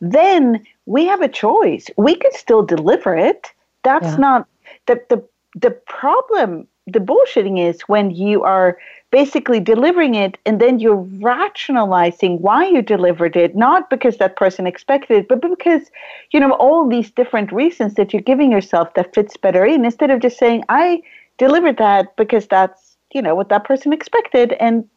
[0.00, 1.86] then we have a choice.
[1.96, 3.48] We could still deliver it.
[3.82, 4.16] That's yeah.
[4.16, 4.48] not
[4.86, 8.78] the the the problem the bullshitting is when you are
[9.10, 14.66] basically delivering it and then you're rationalizing why you delivered it not because that person
[14.66, 15.90] expected it but because
[16.32, 20.10] you know all these different reasons that you're giving yourself that fits better in instead
[20.10, 21.00] of just saying i
[21.38, 24.88] delivered that because that's you know what that person expected and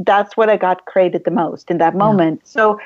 [0.00, 2.50] that's what i got created the most in that moment yeah.
[2.50, 2.78] so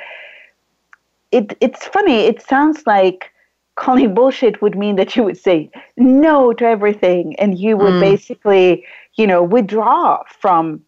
[1.33, 3.33] it it's funny it sounds like
[3.79, 8.01] calling bullshit would mean that you would say no to everything and you would mm.
[8.01, 10.83] basically you know withdraw from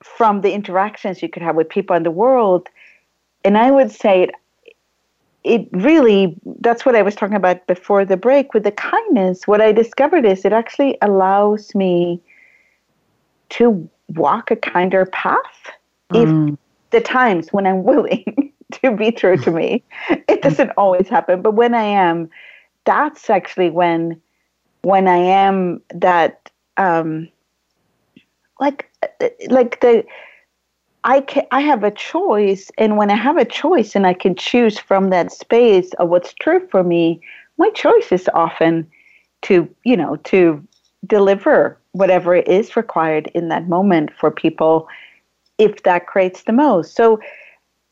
[0.00, 2.68] from the interactions you could have with people in the world
[3.44, 4.30] and i would say it
[5.44, 9.60] it really that's what i was talking about before the break with the kindness what
[9.60, 12.20] i discovered is it actually allows me
[13.50, 15.70] to walk a kinder path
[16.12, 16.52] mm.
[16.52, 16.58] if
[16.90, 18.49] the times when i'm willing
[18.82, 19.82] to be true to me
[20.28, 22.28] it doesn't always happen but when i am
[22.84, 24.20] that's actually when
[24.82, 27.28] when i am that um
[28.60, 28.90] like
[29.48, 30.04] like the
[31.04, 34.34] I can I have a choice and when I have a choice and I can
[34.34, 37.20] choose from that space of what's true for me,
[37.56, 38.86] my choice is often
[39.42, 40.62] to, you know, to
[41.06, 44.86] deliver whatever is required in that moment for people
[45.58, 46.94] if that creates the most.
[46.94, 47.18] So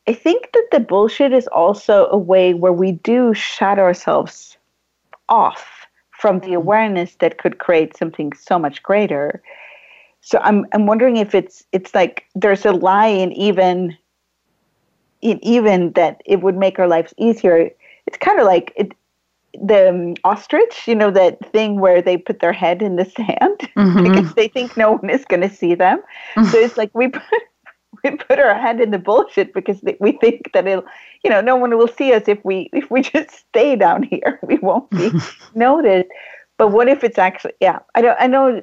[0.09, 4.57] I think that the bullshit is also a way where we do shut ourselves
[5.29, 5.87] off
[6.19, 9.41] from the awareness that could create something so much greater
[10.21, 13.97] so I'm I'm wondering if it's it's like there's a lie in even
[15.21, 17.69] in even that it would make our lives easier.
[18.05, 18.93] It's kind of like it,
[19.53, 23.59] the um, ostrich, you know, that thing where they put their head in the sand
[23.77, 24.03] mm-hmm.
[24.03, 26.01] because they think no one is going to see them.
[26.35, 27.23] so it's like we put
[28.03, 30.85] we put our head in the bullshit because we think that it'll,
[31.23, 34.39] you know, no one will see us if we if we just stay down here.
[34.43, 35.11] We won't be
[35.55, 36.09] noticed.
[36.57, 37.53] But what if it's actually?
[37.59, 38.17] Yeah, I don't.
[38.19, 38.61] I know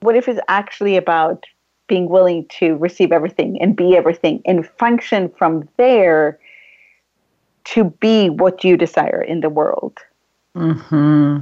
[0.00, 1.44] what if it's actually about
[1.86, 6.38] being willing to receive everything and be everything and function from there
[7.64, 9.98] to be what you desire in the world?
[10.56, 11.38] Hmm.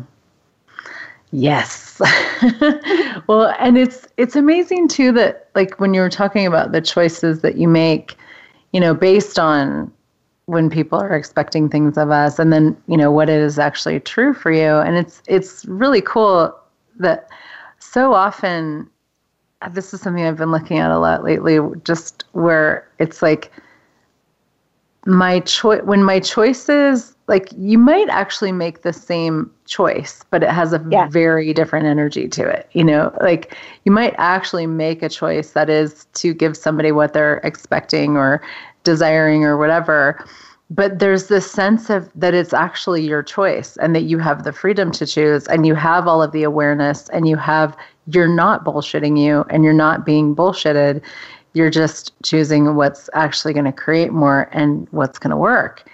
[1.32, 2.00] Yes.
[3.28, 7.40] well, and it's it's amazing too that like when you were talking about the choices
[7.42, 8.16] that you make,
[8.72, 9.92] you know, based on
[10.46, 14.34] when people are expecting things of us and then, you know, what is actually true
[14.34, 14.78] for you.
[14.78, 16.52] And it's it's really cool
[16.98, 17.28] that
[17.78, 18.90] so often
[19.70, 23.52] this is something I've been looking at a lot lately, just where it's like
[25.06, 30.50] my choice when my choices like you might actually make the same choice, but it
[30.50, 31.08] has a yeah.
[31.08, 32.68] very different energy to it.
[32.72, 37.14] You know, like you might actually make a choice that is to give somebody what
[37.14, 38.42] they're expecting or
[38.84, 40.22] desiring or whatever
[40.70, 44.52] but there's this sense of that it's actually your choice and that you have the
[44.52, 48.64] freedom to choose and you have all of the awareness and you have you're not
[48.64, 51.02] bullshitting you and you're not being bullshitted
[51.52, 55.84] you're just choosing what's actually going to create more and what's going to work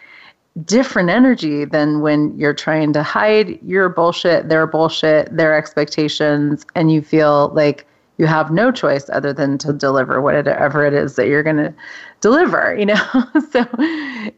[0.64, 6.90] different energy than when you're trying to hide your bullshit their bullshit their expectations and
[6.90, 11.26] you feel like you have no choice other than to deliver whatever it is that
[11.26, 11.74] you're going to
[12.22, 13.66] deliver you know so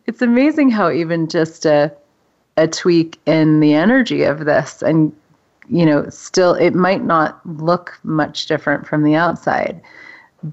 [0.07, 1.92] it's amazing how even just a
[2.57, 5.14] a tweak in the energy of this and
[5.68, 9.81] you know still it might not look much different from the outside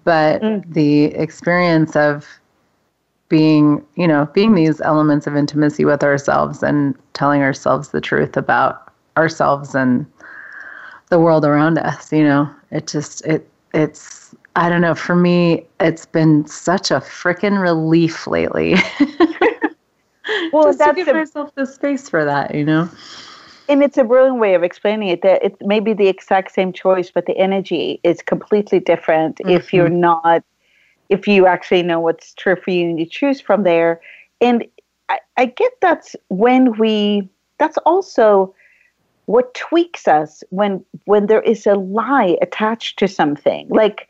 [0.03, 0.63] but mm.
[0.71, 2.27] the experience of
[3.27, 8.37] being you know being these elements of intimacy with ourselves and telling ourselves the truth
[8.37, 10.05] about ourselves and
[11.09, 14.95] the world around us you know it just it it's I don't know.
[14.95, 18.75] For me, it's been such a freaking relief lately.
[20.53, 22.89] well, Just that's to give a, myself the space for that, you know.
[23.67, 25.23] And it's a brilliant way of explaining it.
[25.23, 29.49] That it may be the exact same choice, but the energy is completely different mm-hmm.
[29.49, 30.43] if you're not,
[31.09, 34.01] if you actually know what's true for you and you choose from there.
[34.41, 34.65] And
[35.09, 37.29] I, I get that's when we.
[37.57, 38.53] That's also
[39.25, 44.07] what tweaks us when when there is a lie attached to something like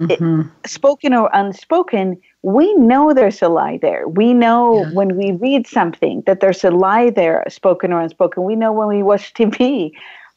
[0.00, 0.40] mm-hmm.
[0.40, 4.90] it, spoken or unspoken we know there's a lie there we know yeah.
[4.92, 8.88] when we read something that there's a lie there spoken or unspoken we know when
[8.88, 9.92] we watch tv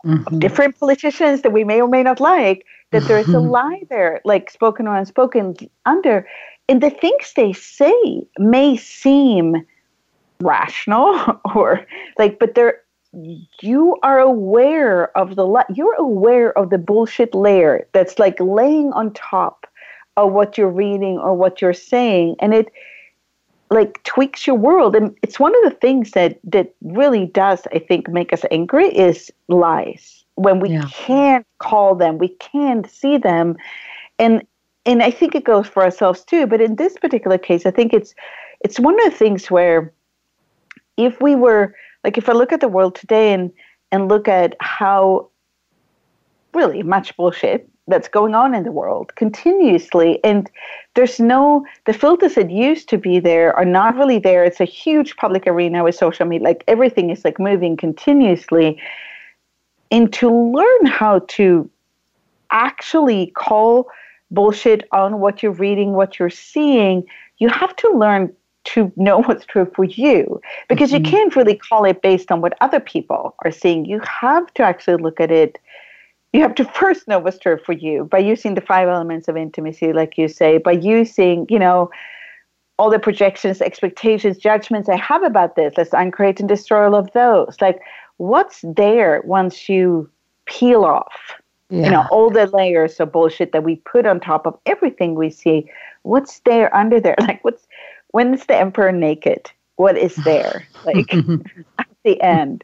[0.06, 0.40] mm-hmm.
[0.40, 3.50] different politicians that we may or may not like that there is a mm-hmm.
[3.50, 6.28] lie there like spoken or unspoken under
[6.68, 9.56] and the things they say may seem
[10.42, 11.86] rational or
[12.18, 12.82] like but they're
[13.62, 15.66] you are aware of the lie.
[15.74, 19.66] you're aware of the bullshit layer that's like laying on top
[20.16, 22.72] of what you're reading or what you're saying and it
[23.72, 27.80] like tweaks your world and it's one of the things that that really does i
[27.80, 30.86] think make us angry is lies when we yeah.
[30.92, 33.58] can't call them, we can't see them.
[34.18, 34.44] And
[34.86, 37.94] and I think it goes for ourselves too, but in this particular case, I think
[37.94, 38.16] it's
[38.62, 39.94] it's one of the things where
[40.96, 41.76] if we were
[42.06, 43.52] like if I look at the world today and
[43.92, 45.30] and look at how
[46.54, 50.50] really much bullshit that's going on in the world continuously and
[50.96, 54.66] there's no the filters that used to be there are not really there it's a
[54.66, 58.80] huge public arena with social media like everything is like moving continuously
[59.92, 61.70] and to learn how to
[62.52, 63.90] actually call
[64.32, 67.04] bullshit on what you're reading what you're seeing
[67.38, 71.06] you have to learn to know what's true for you because mm-hmm.
[71.06, 74.64] you can't really call it based on what other people are seeing you have to
[74.64, 75.60] actually look at it
[76.34, 79.38] you have to first know what's true for you by using the five elements of
[79.38, 81.90] intimacy, like you say, by using, you know,
[82.78, 85.74] all the projections, expectations, judgments I have about this.
[85.76, 87.58] Let's uncreate and destroy all of those.
[87.60, 87.82] Like,
[88.20, 90.10] what's there once you
[90.46, 91.86] peel off, yeah.
[91.86, 95.30] you know, all the layers of bullshit that we put on top of everything we
[95.30, 95.70] see?
[96.04, 97.16] What's there under there?
[97.22, 97.68] Like, what's
[98.12, 99.50] when is the emperor naked?
[99.78, 100.68] What is there?
[100.86, 101.14] Like
[101.80, 102.64] at the end.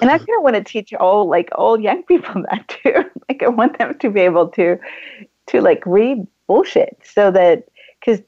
[0.00, 3.04] And I kind of want to teach all like all young people that too.
[3.28, 4.78] like I want them to be able to
[5.48, 7.64] to like read bullshit so that
[7.98, 8.20] because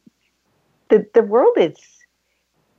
[0.88, 1.76] the the world is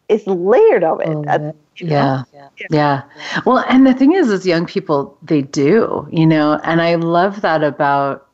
[0.09, 1.07] is layered of it.
[1.09, 2.23] Oh, yeah.
[2.33, 2.49] yeah.
[2.69, 3.03] Yeah.
[3.45, 7.41] Well, and the thing is, as young people, they do, you know, and I love
[7.41, 8.27] that about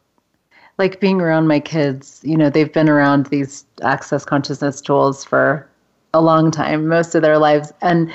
[0.77, 5.69] like being around my kids, you know, they've been around these access consciousness tools for
[6.13, 7.73] a long time, most of their lives.
[7.81, 8.11] And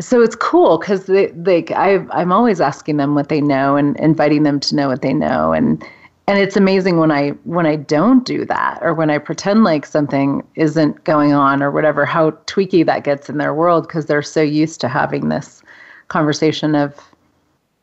[0.00, 3.96] so it's cool because they, like, I, I'm always asking them what they know and
[4.00, 5.84] inviting them to know what they know and
[6.28, 9.86] and it's amazing when I when I don't do that or when I pretend like
[9.86, 14.22] something isn't going on or whatever how tweaky that gets in their world because they're
[14.22, 15.62] so used to having this
[16.08, 16.94] conversation of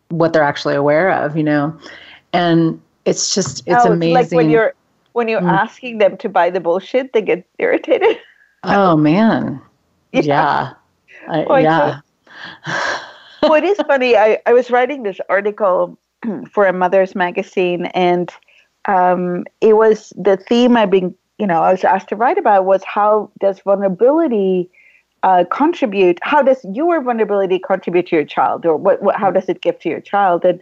[0.10, 1.78] what they're actually aware of you know
[2.34, 4.74] and it's just it's oh, amazing like when you're
[5.14, 5.52] when you're mm.
[5.52, 8.18] asking them to buy the bullshit they get irritated
[8.64, 9.60] oh man
[10.12, 10.74] yeah, yeah.
[11.28, 12.00] I, yeah
[13.42, 14.16] well, it is funny.
[14.16, 15.98] I, I was writing this article
[16.52, 18.32] for a mother's magazine, and
[18.86, 22.66] um, it was the theme I've been, you know, I was asked to write about
[22.66, 24.70] was how does vulnerability
[25.24, 26.20] uh, contribute?
[26.22, 29.16] How does your vulnerability contribute to your child, or what, what?
[29.16, 30.46] How does it give to your child?
[30.46, 30.62] And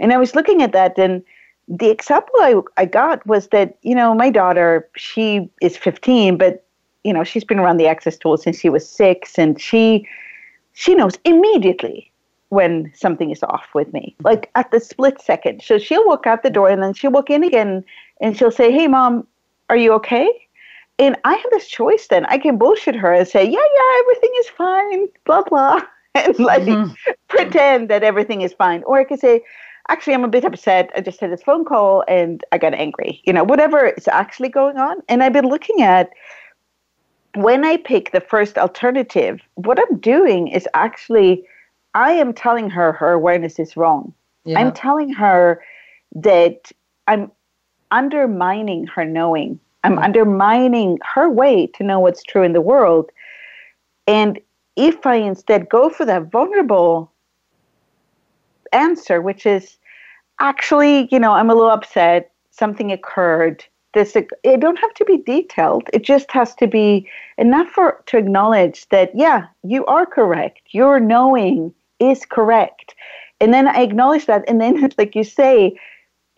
[0.00, 1.22] and I was looking at that, and
[1.68, 6.66] the example I, I got was that you know my daughter she is 15, but
[7.04, 10.06] you know she's been around the access tool since she was six, and she
[10.72, 12.11] she knows immediately
[12.52, 15.62] when something is off with me, like at the split second.
[15.62, 17.82] So she'll walk out the door and then she'll walk in again
[18.20, 19.26] and she'll say, Hey, mom,
[19.70, 20.28] are you okay?
[20.98, 22.26] And I have this choice then.
[22.26, 25.80] I can bullshit her and say, Yeah, yeah, everything is fine, blah, blah,
[26.14, 26.92] and like mm-hmm.
[27.28, 28.82] pretend that everything is fine.
[28.82, 29.42] Or I can say,
[29.88, 30.90] Actually, I'm a bit upset.
[30.94, 33.22] I just had this phone call and I got angry.
[33.24, 34.98] You know, whatever is actually going on.
[35.08, 36.10] And I've been looking at
[37.34, 41.46] when I pick the first alternative, what I'm doing is actually,
[41.94, 44.14] I am telling her her awareness is wrong.
[44.44, 44.58] Yeah.
[44.58, 45.62] I'm telling her
[46.14, 46.72] that
[47.06, 47.30] I'm
[47.90, 49.60] undermining her knowing.
[49.84, 50.04] I'm mm-hmm.
[50.04, 53.10] undermining her way to know what's true in the world.
[54.06, 54.40] And
[54.76, 57.12] if I instead go for that vulnerable
[58.72, 59.76] answer, which is
[60.40, 65.18] actually, you know, I'm a little upset, something occurred, this it don't have to be
[65.18, 70.60] detailed it just has to be enough for to acknowledge that yeah you are correct
[70.70, 71.72] your knowing
[72.02, 72.94] is correct.
[73.40, 75.76] And then i acknowledge that and then like you say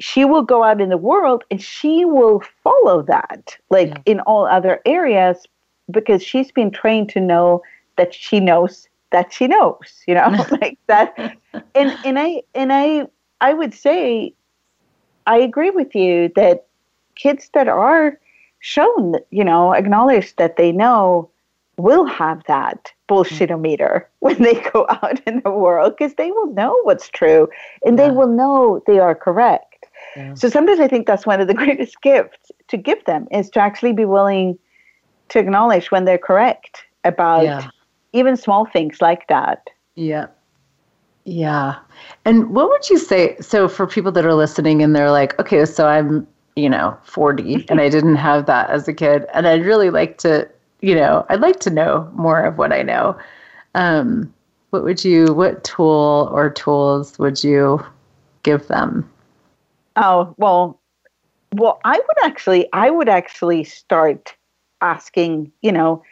[0.00, 4.02] she will go out in the world and she will follow that like yeah.
[4.06, 5.46] in all other areas
[5.90, 7.62] because she's been trained to know
[7.96, 10.28] that she knows that she knows you know
[10.62, 11.36] like that.
[11.74, 13.06] And and i and i
[13.42, 14.32] i would say
[15.26, 16.66] i agree with you that
[17.14, 18.18] kids that are
[18.64, 21.30] shown, you know, acknowledged that they know
[21.76, 24.04] will have that bullshitometer mm.
[24.20, 27.48] when they go out in the world because they will know what's true
[27.84, 28.08] and yeah.
[28.08, 29.86] they will know they are correct.
[30.16, 30.34] Yeah.
[30.34, 33.60] So sometimes I think that's one of the greatest gifts to give them is to
[33.60, 34.58] actually be willing
[35.30, 37.68] to acknowledge when they're correct about yeah.
[38.12, 39.68] even small things like that.
[39.94, 40.26] Yeah.
[41.24, 41.76] Yeah.
[42.26, 43.36] And what would you say?
[43.40, 46.26] So, for people that are listening and they're like, okay, so I'm
[46.56, 49.26] you know, 40 and I didn't have that as a kid.
[49.34, 50.48] And I'd really like to,
[50.80, 53.16] you know, I'd like to know more of what I know.
[53.74, 54.32] Um,
[54.70, 57.84] what would you, what tool or tools would you
[58.42, 59.08] give them?
[59.96, 60.80] Oh, well,
[61.52, 64.34] well, I would actually, I would actually start
[64.80, 66.02] asking, you know,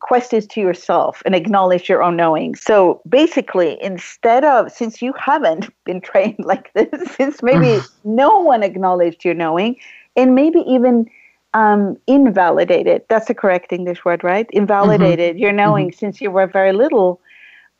[0.00, 2.56] questions to yourself and acknowledge your own knowing.
[2.56, 8.62] So basically, instead of, since you haven't been trained like this, since maybe no one
[8.62, 9.76] acknowledged your knowing,
[10.16, 11.08] and maybe even
[11.54, 14.48] um, invalidated, that's the correct English word, right?
[14.52, 15.42] Invalidated mm-hmm.
[15.42, 15.98] your knowing mm-hmm.
[15.98, 17.20] since you were very little,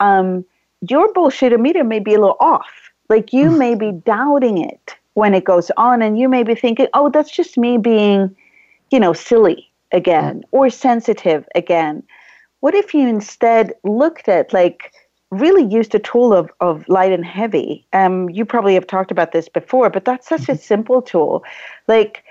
[0.01, 0.45] um,
[0.89, 2.71] your bullshit meter may be a little off.
[3.09, 3.59] Like you mm.
[3.59, 7.31] may be doubting it when it goes on, and you may be thinking, oh, that's
[7.31, 8.35] just me being,
[8.91, 12.03] you know, silly again or sensitive again.
[12.61, 14.93] What if you instead looked at like
[15.31, 17.85] really used a tool of, of light and heavy?
[17.93, 20.62] Um, you probably have talked about this before, but that's such a mm-hmm.
[20.62, 21.43] simple tool.
[21.89, 22.23] Like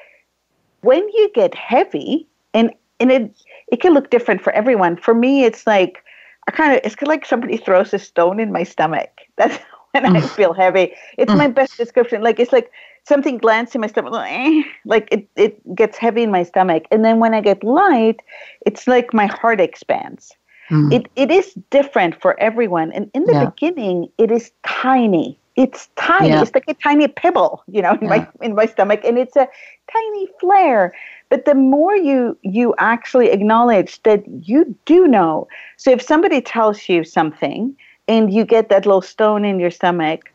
[0.82, 3.36] when you get heavy, and and it
[3.72, 4.98] it can look different for everyone.
[4.98, 6.04] For me, it's like
[6.48, 9.10] I kind of it's kind of like somebody throws a stone in my stomach.
[9.38, 9.58] That's
[9.92, 10.30] when I mm.
[10.30, 10.94] feel heavy.
[11.18, 11.56] It's my mm.
[11.56, 12.22] best description.
[12.22, 12.72] Like it's like
[13.06, 14.14] something lands in my stomach,
[14.86, 16.84] like it, it gets heavy in my stomach.
[16.92, 18.22] And then when I get light,
[18.66, 20.32] it's like my heart expands.
[20.70, 20.94] Mm.
[20.94, 22.92] It, it is different for everyone.
[22.92, 23.46] And in the yeah.
[23.46, 25.40] beginning, it is tiny.
[25.60, 26.30] It's tiny.
[26.30, 26.42] Yeah.
[26.42, 28.08] It's like a tiny pebble, you know, in yeah.
[28.08, 29.46] my in my stomach, and it's a
[29.92, 30.94] tiny flare.
[31.28, 35.50] But the more you you actually acknowledge that you do know.
[35.76, 37.76] So if somebody tells you something
[38.08, 40.32] and you get that little stone in your stomach,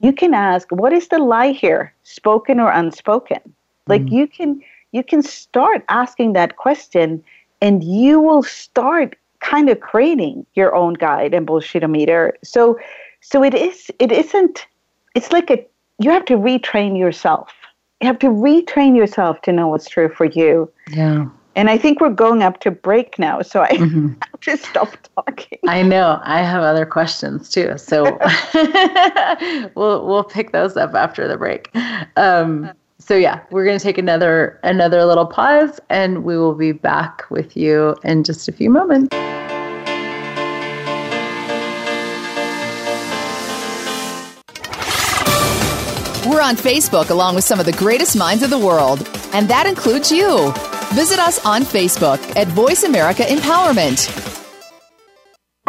[0.00, 3.40] you can ask, what is the lie here, spoken or unspoken?
[3.86, 4.12] Like mm.
[4.12, 4.62] you can
[4.92, 7.22] you can start asking that question
[7.60, 12.32] and you will start kind of creating your own guide and bullshitometer.
[12.42, 12.78] So
[13.22, 14.66] so it is it isn't
[15.14, 15.64] it's like a
[15.98, 17.52] you have to retrain yourself.
[18.00, 20.70] You have to retrain yourself to know what's true for you.
[20.90, 21.26] Yeah.
[21.54, 24.08] And I think we're going up to break now, so I mm-hmm.
[24.22, 25.58] have to stop talking.
[25.68, 26.18] I know.
[26.24, 28.04] I have other questions too, so
[29.74, 31.70] we'll we'll pick those up after the break.
[32.16, 36.72] Um, so yeah, we're going to take another another little pause, and we will be
[36.72, 39.14] back with you in just a few moments.
[46.32, 49.66] We're on Facebook along with some of the greatest minds of the world, and that
[49.66, 50.50] includes you.
[50.94, 54.08] Visit us on Facebook at Voice America Empowerment.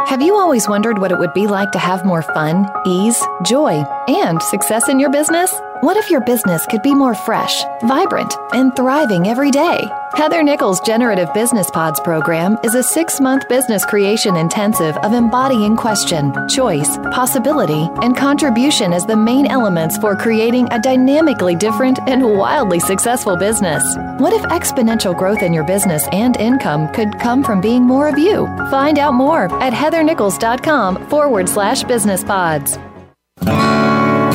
[0.07, 3.83] Have you always wondered what it would be like to have more fun, ease, joy,
[4.07, 5.53] and success in your business?
[5.83, 9.85] What if your business could be more fresh, vibrant, and thriving every day?
[10.13, 15.75] Heather Nichols' Generative Business Pods program is a six month business creation intensive of embodying
[15.75, 22.37] question, choice, possibility, and contribution as the main elements for creating a dynamically different and
[22.37, 23.83] wildly successful business.
[24.19, 28.17] What if exponential growth in your business and income could come from being more of
[28.17, 28.45] you?
[28.71, 32.79] Find out more at heathernichols.com forward slash business pods.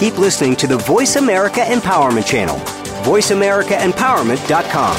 [0.00, 2.56] keep listening to the Voice America Empowerment Channel.
[3.04, 4.96] VoiceAmericaEmpowerment.com.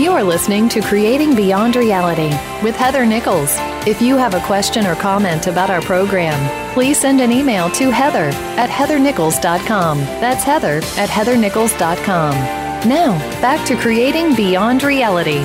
[0.00, 2.30] You are listening to Creating Beyond Reality
[2.62, 3.54] with Heather Nichols.
[3.86, 7.90] If you have a question or comment about our program, please send an email to
[7.90, 9.98] heather at heathernichols.com.
[9.98, 12.65] That's heather at heathernichols.com.
[12.86, 15.40] Now, back to Creating Beyond Reality.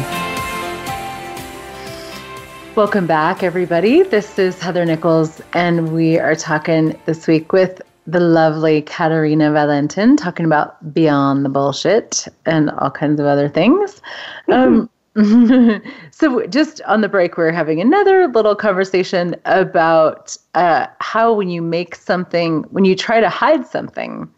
[2.75, 4.03] Welcome back, everybody.
[4.03, 10.17] This is Heather Nichols, and we are talking this week with the lovely Katarina Wallentin
[10.17, 14.03] talking about beyond the bullshit and all kinds of other things.
[14.47, 14.87] Um,
[16.11, 21.63] so, just on the break, we're having another little conversation about uh, how when you
[21.63, 24.29] make something, when you try to hide something,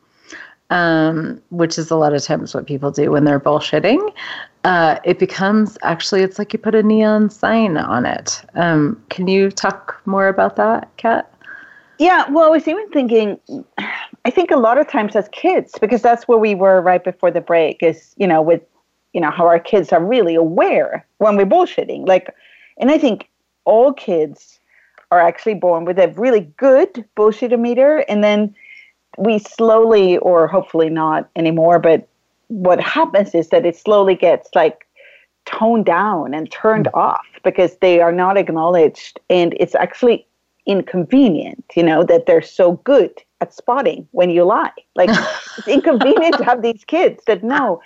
[0.70, 4.14] um, which is a lot of times what people do when they're bullshitting,
[4.64, 8.42] uh, it becomes actually, it's like you put a neon sign on it.
[8.56, 11.30] Um, can you talk more about that, Kat?
[12.00, 13.40] Yeah, well, I was even thinking,
[14.26, 17.30] I think a lot of times as kids, because that's where we were right before
[17.30, 18.62] the break, is, you know, with,
[19.14, 22.08] you know, how our kids are really aware when we're bullshitting.
[22.08, 22.34] Like,
[22.80, 23.30] and I think
[23.66, 24.60] all kids
[25.12, 28.00] are actually born with a really good bullshit meter.
[28.10, 28.56] And then
[29.18, 32.08] we slowly, or hopefully not anymore, but
[32.48, 34.88] what happens is that it slowly gets like
[35.46, 37.00] toned down and turned mm-hmm.
[37.00, 39.20] off because they are not acknowledged.
[39.30, 40.26] And it's actually
[40.66, 44.72] inconvenient, you know, that they're so good at spotting when you lie.
[44.96, 45.10] Like
[45.58, 47.82] it's inconvenient to have these kids that know.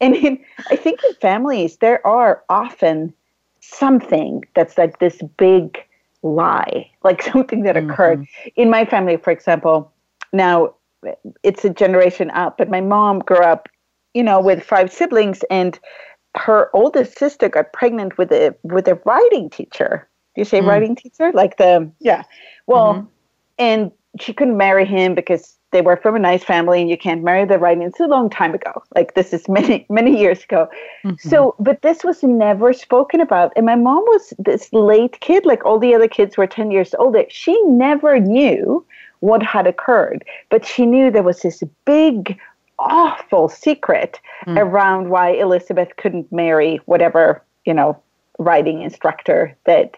[0.00, 0.38] And in,
[0.70, 3.12] I think in families, there are often
[3.60, 5.78] something that's like this big
[6.22, 8.20] lie, like something that occurred.
[8.20, 8.48] Mm-hmm.
[8.56, 9.92] In my family, for example,
[10.32, 10.74] now
[11.42, 13.68] it's a generation up, but my mom grew up,
[14.14, 15.78] you know, with five siblings and
[16.36, 20.66] her oldest sister got pregnant with a with a writing teacher Do you say mm.
[20.66, 21.32] writing teacher?
[21.32, 22.22] Like the yeah.
[22.66, 23.06] Well, mm-hmm.
[23.58, 27.22] and she couldn't marry him because they were from a nice family and you can't
[27.22, 27.82] marry the writing.
[27.82, 28.82] It's a long time ago.
[28.94, 30.68] Like this is many, many years ago.
[31.04, 31.28] Mm-hmm.
[31.28, 33.52] So, but this was never spoken about.
[33.56, 36.94] And my mom was this late kid, like all the other kids were 10 years
[36.98, 37.24] older.
[37.28, 38.84] She never knew
[39.20, 42.38] what had occurred, but she knew there was this big,
[42.78, 44.58] awful secret mm.
[44.58, 48.00] around why Elizabeth couldn't marry whatever, you know,
[48.38, 49.96] writing instructor that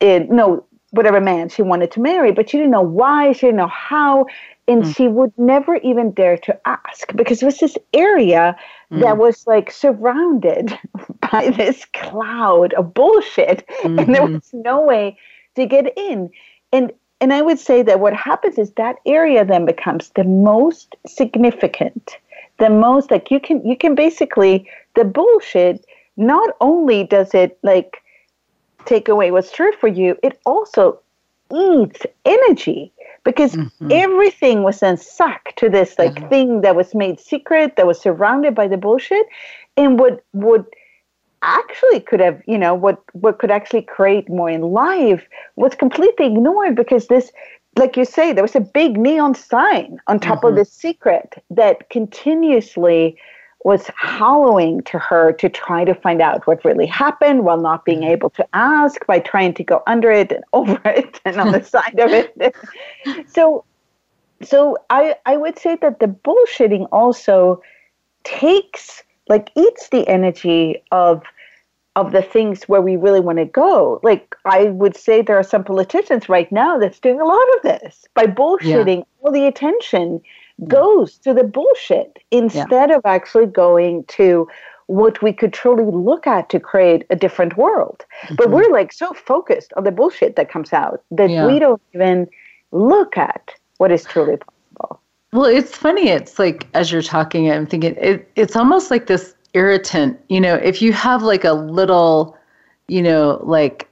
[0.00, 3.58] it, no whatever man she wanted to marry, but she didn't know why, she didn't
[3.58, 4.26] know how,
[4.66, 4.96] and mm.
[4.96, 8.56] she would never even dare to ask because it was this area
[8.90, 9.00] mm.
[9.00, 10.76] that was like surrounded
[11.32, 13.98] by this cloud of bullshit, mm-hmm.
[13.98, 14.34] and there mm-hmm.
[14.34, 15.16] was no way
[15.56, 16.30] to get in.
[16.72, 20.96] And and I would say that what happens is that area then becomes the most
[21.06, 22.16] significant,
[22.58, 25.84] the most like you can you can basically the bullshit
[26.16, 28.02] not only does it like
[28.86, 30.98] take away what's true for you, it also
[31.52, 32.92] eats energy
[33.24, 33.88] because mm-hmm.
[33.90, 36.28] everything was then sucked to this like mm-hmm.
[36.28, 39.26] thing that was made secret that was surrounded by the bullshit
[39.76, 40.64] and what would
[41.42, 45.26] actually could have you know what what could actually create more in life
[45.56, 47.32] was completely ignored because this
[47.76, 50.48] like you say there was a big neon sign on top mm-hmm.
[50.48, 53.16] of this secret that continuously
[53.64, 58.00] was hollowing to her to try to find out what really happened while not being
[58.00, 58.12] mm-hmm.
[58.12, 61.62] able to ask by trying to go under it and over it and on the
[61.62, 62.54] side of it.
[63.28, 63.64] so
[64.42, 67.62] so I I would say that the bullshitting also
[68.24, 71.22] takes like eats the energy of
[71.96, 74.00] of the things where we really want to go.
[74.02, 77.62] Like I would say there are some politicians right now that's doing a lot of
[77.62, 79.04] this by bullshitting yeah.
[79.22, 80.20] all the attention
[80.68, 82.96] goes to the bullshit instead yeah.
[82.96, 84.46] of actually going to
[84.86, 88.04] what we could truly look at to create a different world.
[88.24, 88.34] Mm-hmm.
[88.36, 91.46] But we're like so focused on the bullshit that comes out that yeah.
[91.46, 92.28] we don't even
[92.72, 94.59] look at what is truly possible.
[95.32, 96.08] Well, it's funny.
[96.08, 100.18] It's like as you're talking, I'm thinking it, it's almost like this irritant.
[100.28, 102.36] You know, if you have like a little,
[102.88, 103.88] you know, like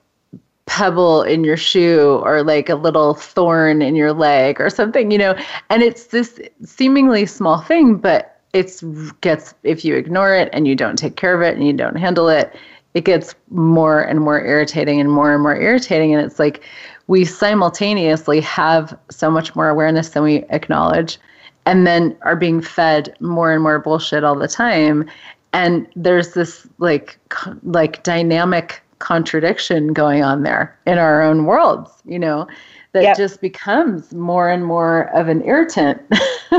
[0.66, 5.18] pebble in your shoe or like a little thorn in your leg or something, you
[5.18, 5.36] know,
[5.70, 8.82] and it's this seemingly small thing, but it's
[9.20, 11.96] gets if you ignore it and you don't take care of it and you don't
[11.96, 12.54] handle it,
[12.94, 16.12] it gets more and more irritating and more and more irritating.
[16.14, 16.62] And it's like
[17.06, 21.18] we simultaneously have so much more awareness than we acknowledge
[21.66, 25.08] and then are being fed more and more bullshit all the time
[25.52, 27.18] and there's this like
[27.62, 32.46] like dynamic contradiction going on there in our own worlds, you know,
[32.92, 33.16] that yep.
[33.16, 36.00] just becomes more and more of an irritant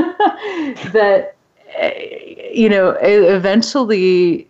[0.92, 1.34] that,
[2.52, 4.48] you know, eventually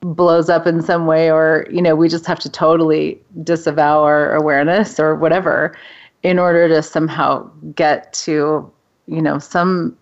[0.00, 4.34] blows up in some way, or, you know, we just have to totally disavow our
[4.34, 5.76] awareness or whatever
[6.22, 7.42] in order to somehow
[7.74, 8.70] get to,
[9.06, 9.96] you know, some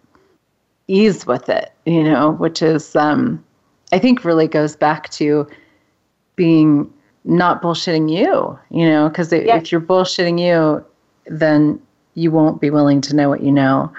[0.88, 3.42] ease with it, you know, which is, um,
[3.92, 5.48] I think really goes back to
[6.36, 6.92] being
[7.24, 10.84] not bullshitting you, you know, because if you're bullshitting you,
[11.26, 11.80] then
[12.14, 13.92] you won't be willing to know what you know,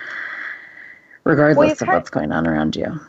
[1.24, 3.00] regardless well, of what's going on around you.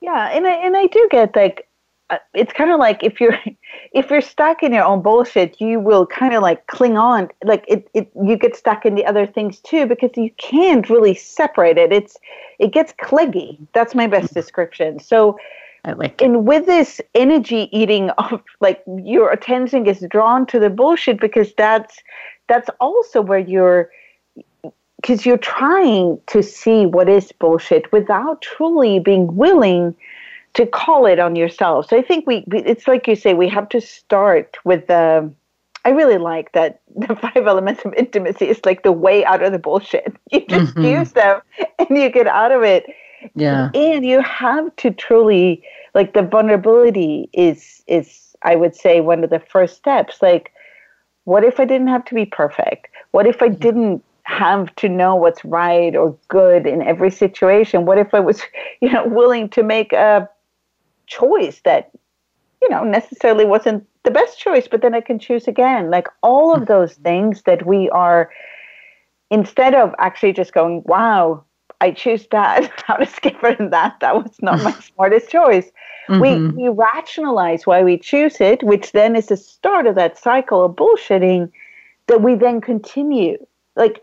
[0.00, 1.68] Yeah, and I and I do get like
[2.14, 3.38] Uh, it's kind of like if you're
[3.92, 7.64] if you're stuck in your own bullshit, you will kind of like cling on, like
[7.68, 11.78] it, it you get stuck in the other things too because you can't really separate
[11.78, 11.92] it.
[11.92, 12.16] It's
[12.58, 13.58] it gets cleggy.
[13.72, 14.40] That's my best mm-hmm.
[14.40, 15.00] description.
[15.00, 15.38] So
[15.84, 20.70] I like and with this energy eating of like your attention gets drawn to the
[20.70, 21.98] bullshit because that's
[22.48, 23.90] that's also where you're
[25.00, 29.94] because you're trying to see what is bullshit without truly being willing
[30.54, 31.88] to call it on yourself.
[31.88, 35.30] So I think we, it's like you say, we have to start with the.
[35.86, 39.52] I really like that the five elements of intimacy is like the way out of
[39.52, 40.16] the bullshit.
[40.32, 41.00] You just mm-hmm.
[41.00, 41.40] use them
[41.78, 42.86] and you get out of it.
[43.34, 43.70] Yeah.
[43.74, 45.62] And you have to truly
[45.94, 50.20] like the vulnerability is is I would say one of the first steps.
[50.20, 50.52] Like,
[51.24, 52.88] what if I didn't have to be perfect?
[53.12, 53.60] What if I mm-hmm.
[53.60, 57.86] didn't have to know what's right or good in every situation?
[57.86, 58.42] What if I was,
[58.80, 60.28] you know, willing to make a
[61.06, 61.90] choice that,
[62.62, 65.90] you know, necessarily wasn't the best choice, but then I can choose again?
[65.90, 68.30] Like all of those things that we are,
[69.30, 71.44] instead of actually just going, wow,
[71.80, 75.70] I choose that, how to skip it and that, that was not my smartest choice.
[76.08, 76.20] Mm-hmm.
[76.56, 80.64] We, we rationalize why we choose it, which then is the start of that cycle
[80.64, 81.50] of bullshitting
[82.06, 83.38] that we then continue
[83.76, 84.02] like,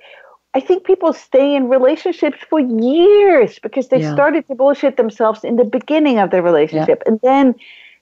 [0.53, 4.13] I think people stay in relationships for years because they yeah.
[4.13, 7.01] started to bullshit themselves in the beginning of the relationship.
[7.05, 7.11] Yeah.
[7.11, 7.55] And then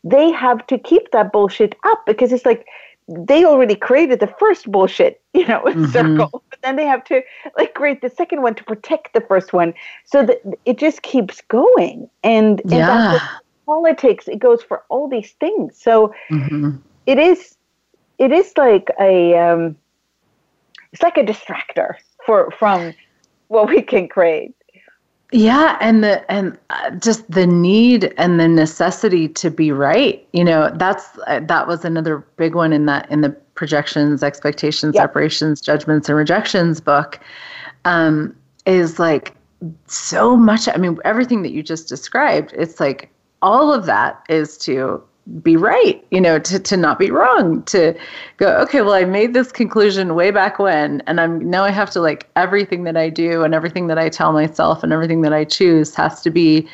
[0.04, 2.66] they have to keep that bullshit up because it's like
[3.08, 5.86] they already created the first bullshit, you know, mm-hmm.
[5.86, 6.44] circle.
[6.50, 7.22] But then they have to
[7.56, 9.76] like create the second one to protect the first one.
[10.06, 12.10] So that it just keeps going.
[12.24, 13.20] And, and yeah.
[13.68, 15.78] politics, it goes for all these things.
[15.80, 16.78] So mm-hmm.
[17.06, 17.56] it is
[18.18, 19.76] it is like a um,
[20.92, 21.96] it's like a distractor
[22.26, 22.94] for from
[23.48, 24.54] what we can create
[25.32, 30.44] yeah and the and uh, just the need and the necessity to be right you
[30.44, 35.04] know that's uh, that was another big one in that in the projections expectations yep.
[35.04, 37.20] separations judgments and rejections book
[37.86, 39.36] um is like
[39.86, 43.12] so much i mean everything that you just described it's like
[43.42, 45.02] all of that is to
[45.42, 47.98] be right, you know, to, to not be wrong, to
[48.38, 51.90] go, okay, well, I made this conclusion way back when, and I'm now I have
[51.92, 55.34] to like everything that I do and everything that I tell myself and everything that
[55.34, 56.68] I choose has to be,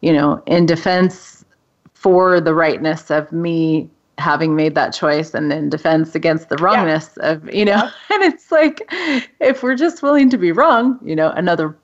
[0.00, 1.44] you know, in defense
[1.94, 3.88] for the rightness of me
[4.18, 7.30] having made that choice and in defense against the wrongness yeah.
[7.30, 7.90] of, you know, yeah.
[8.14, 8.82] and it's like
[9.40, 11.76] if we're just willing to be wrong, you know, another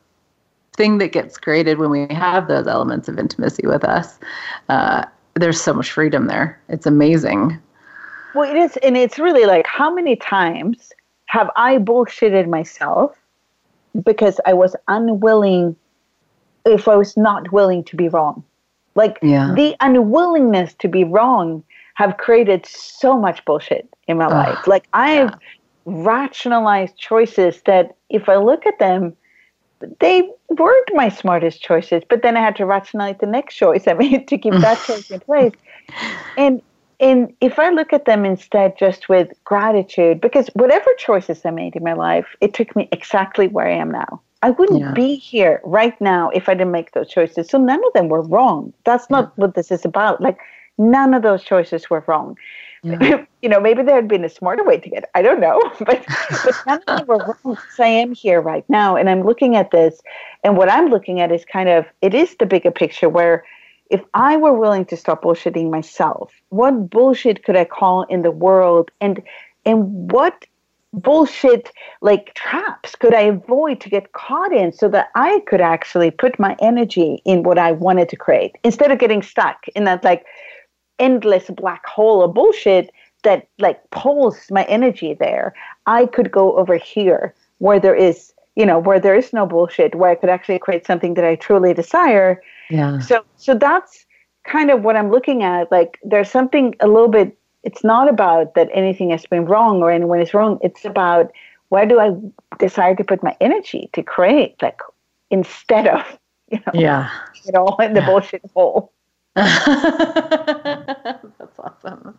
[0.77, 4.19] thing that gets created when we have those elements of intimacy with us
[4.69, 5.05] uh,
[5.39, 6.61] there's so much freedom there.
[6.68, 7.59] It's amazing.
[8.34, 10.93] Well, it is, and it's really like how many times
[11.26, 13.16] have I bullshitted myself
[14.05, 15.76] because I was unwilling,
[16.64, 18.45] if I was not willing to be wrong.
[18.95, 19.55] Like yeah.
[19.55, 21.62] the unwillingness to be wrong
[21.95, 24.66] have created so much bullshit in my Ugh, life.
[24.66, 25.36] Like I've yeah.
[25.84, 29.16] rationalized choices that if I look at them,
[30.01, 33.95] they weren't my smartest choices, but then I had to rationalize the next choice I
[33.95, 35.55] made to keep that choice in place.
[36.37, 36.62] And
[37.01, 41.76] and if I look at them instead just with gratitude, because whatever choices I made
[41.76, 44.20] in my life, it took me exactly where I am now.
[44.43, 44.93] I wouldn't yeah.
[44.93, 47.49] be here right now if I didn't make those choices.
[47.49, 48.72] So none of them were wrong.
[48.85, 49.45] That's not yeah.
[49.45, 50.20] what this is about.
[50.20, 50.39] Like
[50.76, 52.37] none of those choices were wrong.
[52.83, 52.95] Yeah.
[52.95, 53.24] Mm-hmm.
[53.43, 55.11] you know, maybe there had been a smarter way to get it.
[55.14, 55.61] I don't know.
[55.79, 56.05] But,
[56.45, 59.57] but none of them were wrong because I am here right now and I'm looking
[59.57, 60.01] at this.
[60.45, 63.45] And what I'm looking at is kind of, it is the bigger picture where
[63.91, 68.31] if I were willing to stop bullshitting myself, what bullshit could I call in the
[68.31, 68.91] world?
[69.01, 69.22] And,
[69.64, 70.45] and what
[70.93, 71.70] bullshit
[72.01, 76.39] like traps could I avoid to get caught in so that I could actually put
[76.39, 80.24] my energy in what I wanted to create instead of getting stuck in that like
[80.99, 82.90] endless black hole of bullshit
[83.24, 85.55] that like pulls my energy there.
[85.86, 89.94] I could go over here where there is, you know, where there is no bullshit,
[89.94, 92.42] where I could actually create something that I truly desire.
[92.70, 93.01] Yeah.
[93.01, 94.07] So so that's
[94.44, 95.70] kind of what I'm looking at.
[95.70, 99.90] Like there's something a little bit it's not about that anything has been wrong or
[99.90, 100.59] anyone is wrong.
[100.62, 101.32] It's about
[101.68, 102.12] where do I
[102.59, 104.80] decide to put my energy to create, like
[105.30, 106.18] instead of,
[106.51, 107.11] you know, yeah.
[107.44, 108.07] it all in the yeah.
[108.07, 108.92] bullshit hole.
[111.39, 112.18] That's awesome.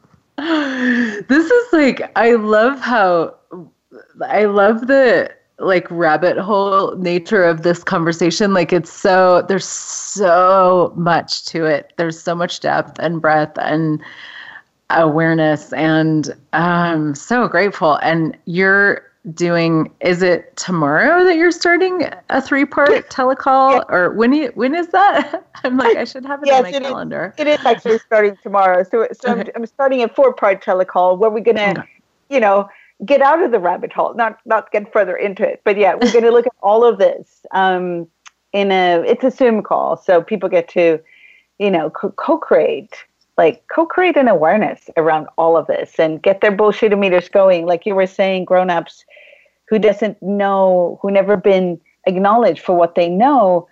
[1.28, 3.36] This is like I love how
[4.26, 8.54] I love the like rabbit hole nature of this conversation.
[8.54, 11.92] Like it's so there's so much to it.
[11.98, 14.02] There's so much depth and breadth and
[14.90, 17.96] awareness and I'm so grateful.
[17.96, 23.76] And you're doing is it tomorrow that you're starting a three part telecall?
[23.76, 23.96] Yeah.
[23.96, 25.46] or when you, when is that?
[25.64, 27.34] I'm like i should have it yes, in my it calendar.
[27.38, 28.84] Is, it is actually starting tomorrow.
[28.84, 29.42] So, so okay.
[29.42, 31.90] I'm, I'm, starting a four part telecall where we're gonna okay.
[32.30, 32.70] you know
[33.06, 36.12] get out of the rabbit hole not not get further into it but yeah we're
[36.12, 38.06] gonna look at all of this um
[38.54, 39.98] in a it's a zoom call.
[39.98, 41.00] So people get to
[41.60, 42.96] you know co-create
[43.38, 47.66] like co-create an awareness around all of this and get their bullshit meters going.
[47.66, 49.06] Like you were saying grown-ups
[49.70, 53.68] who doesn't know who never been acknowledged for what they know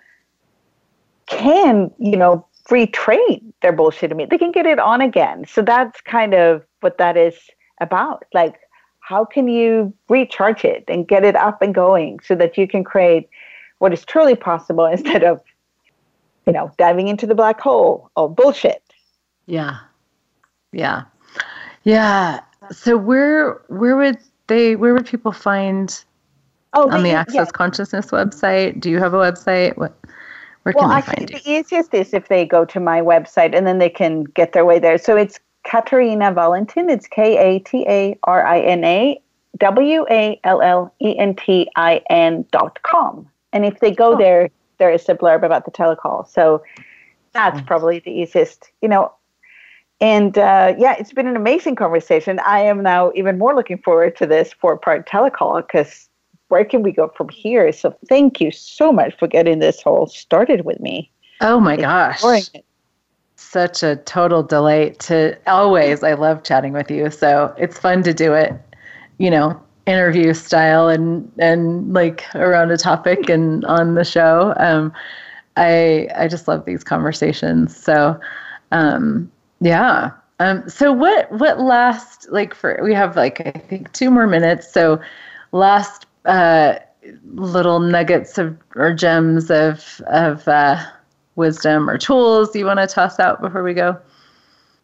[1.26, 4.26] can you know retrain their bullshit to me.
[4.26, 7.34] they can get it on again so that's kind of what that is
[7.80, 8.60] about like
[9.00, 12.84] how can you recharge it and get it up and going so that you can
[12.84, 13.28] create
[13.78, 15.40] what is truly possible instead of
[16.46, 18.82] you know diving into the black hole of bullshit
[19.48, 19.78] yeah.
[20.72, 21.04] Yeah.
[21.82, 22.40] Yeah.
[22.70, 24.18] So where where would
[24.48, 26.04] they where would people find
[26.74, 27.44] oh, on the Access yeah.
[27.52, 28.80] Consciousness website?
[28.80, 29.76] Do you have a website?
[29.76, 29.96] What
[30.64, 31.38] where well, can they actually, find you?
[31.38, 34.64] The easiest is if they go to my website and then they can get their
[34.64, 34.98] way there.
[34.98, 36.90] So it's Katarina Wallentin.
[36.90, 39.20] It's K A T A R I N A
[39.58, 43.28] W A L L E N T I N dot com.
[43.52, 44.18] And if they go oh.
[44.18, 46.28] there, there is a blurb about the telecall.
[46.28, 46.62] So
[47.32, 48.70] that's probably the easiest.
[48.82, 49.12] You know,
[50.00, 52.38] and uh, yeah, it's been an amazing conversation.
[52.46, 56.08] I am now even more looking forward to this four part telecall because
[56.48, 57.72] where can we go from here?
[57.72, 61.10] So thank you so much for getting this whole started with me.
[61.40, 62.22] Oh my gosh.
[63.36, 66.02] Such a total delight to always.
[66.02, 67.10] I love chatting with you.
[67.10, 68.52] So it's fun to do it,
[69.18, 74.54] you know, interview style and and like around a topic and on the show.
[74.58, 74.92] Um,
[75.56, 77.76] I I just love these conversations.
[77.76, 78.18] So
[78.72, 79.30] um,
[79.60, 80.10] yeah.
[80.40, 84.72] Um, so what what last like for we have like I think two more minutes.
[84.72, 85.00] So
[85.52, 86.78] last uh,
[87.34, 90.84] little nuggets of or gems of of uh,
[91.36, 93.96] wisdom or tools you want to toss out before we go?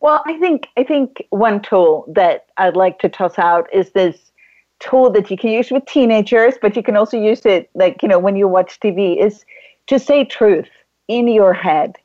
[0.01, 4.33] Well, I think I think one tool that I'd like to toss out is this
[4.81, 8.09] tool that you can use with teenagers, but you can also use it like you
[8.09, 9.45] know when you watch TV is
[9.87, 10.69] to say truth
[11.09, 11.97] in your head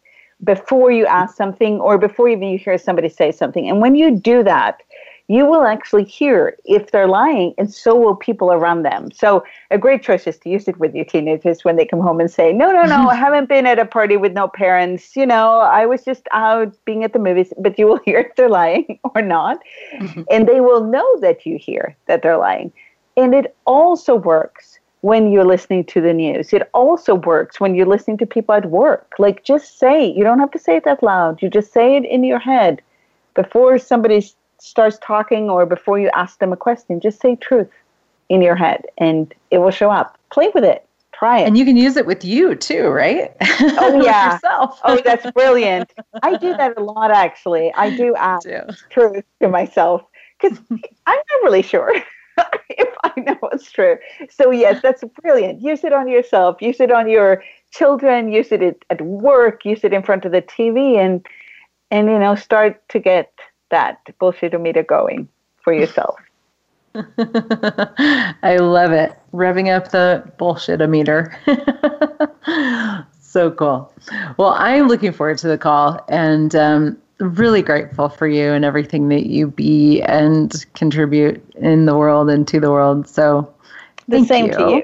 [0.43, 3.69] before you ask something or before even you hear somebody say something.
[3.69, 4.81] And when you do that,
[5.29, 9.11] you will actually hear if they're lying, and so will people around them.
[9.11, 12.19] So, a great choice is to use it with your teenagers when they come home
[12.19, 15.15] and say, No, no, no, I haven't been at a party with no parents.
[15.15, 17.53] You know, I was just out being at the movies.
[17.59, 19.59] But you will hear if they're lying or not.
[19.99, 20.23] Mm-hmm.
[20.31, 22.73] And they will know that you hear that they're lying.
[23.15, 26.51] And it also works when you're listening to the news.
[26.53, 29.13] It also works when you're listening to people at work.
[29.17, 31.41] Like just say, you don't have to say it that loud.
[31.41, 32.81] You just say it in your head
[33.33, 34.25] before somebody
[34.59, 36.99] starts talking or before you ask them a question.
[36.99, 37.69] Just say truth
[38.27, 40.17] in your head and it will show up.
[40.31, 40.85] Play with it.
[41.13, 41.47] Try it.
[41.47, 43.35] And you can use it with you too, right?
[43.41, 44.33] Oh yeah.
[44.33, 44.79] yourself.
[44.83, 45.91] oh, that's brilliant.
[46.23, 47.73] I do that a lot actually.
[47.73, 48.61] I do ask do.
[48.89, 50.03] truth to myself
[50.39, 51.93] because I'm not really sure.
[52.69, 53.97] if I know it's true.
[54.29, 55.61] So yes, that's brilliant.
[55.61, 56.61] Use it on yourself.
[56.61, 58.31] Use it on your children.
[58.31, 59.65] Use it at work.
[59.65, 61.25] Use it in front of the TV, and
[61.91, 63.31] and you know start to get
[63.69, 65.27] that bullshitometer going
[65.63, 66.15] for yourself.
[66.95, 69.17] I love it.
[69.33, 71.35] Revving up the bullshitometer.
[73.21, 73.93] so cool.
[74.37, 79.09] Well, I'm looking forward to the call, and um, really grateful for you and everything
[79.09, 83.07] that you be and contribute in the world and to the world.
[83.07, 83.53] So
[84.07, 84.51] the same you.
[84.53, 84.81] to you.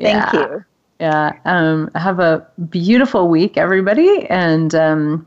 [0.00, 0.32] Thank yeah.
[0.32, 0.64] you.
[1.00, 1.32] Yeah.
[1.44, 4.26] Um, have a beautiful week, everybody.
[4.30, 5.26] And um,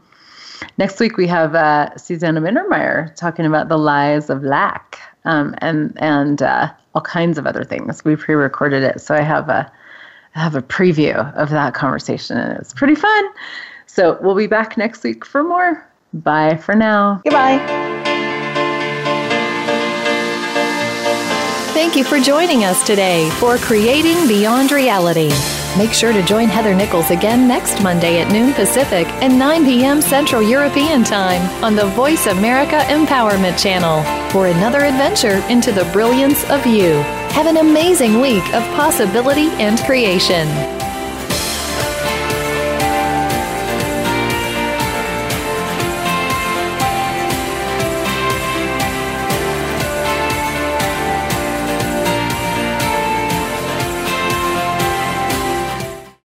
[0.77, 5.93] next week we have uh, Susanna Mittermaier talking about the lies of lack um, and
[5.97, 8.05] and uh, all kinds of other things.
[8.05, 9.69] We pre-recorded it, so I have a
[10.35, 13.25] I have a preview of that conversation, and it's pretty fun.
[13.85, 15.85] So we'll be back next week for more.
[16.15, 17.21] Bye for now.
[17.23, 17.59] Goodbye.
[21.73, 25.31] Thank you for joining us today for Creating Beyond Reality.
[25.77, 30.01] Make sure to join Heather Nichols again next Monday at noon Pacific and 9 p.m.
[30.01, 34.01] Central European Time on the Voice America Empowerment Channel
[34.31, 36.93] for another adventure into the brilliance of you.
[37.35, 40.47] Have an amazing week of possibility and creation.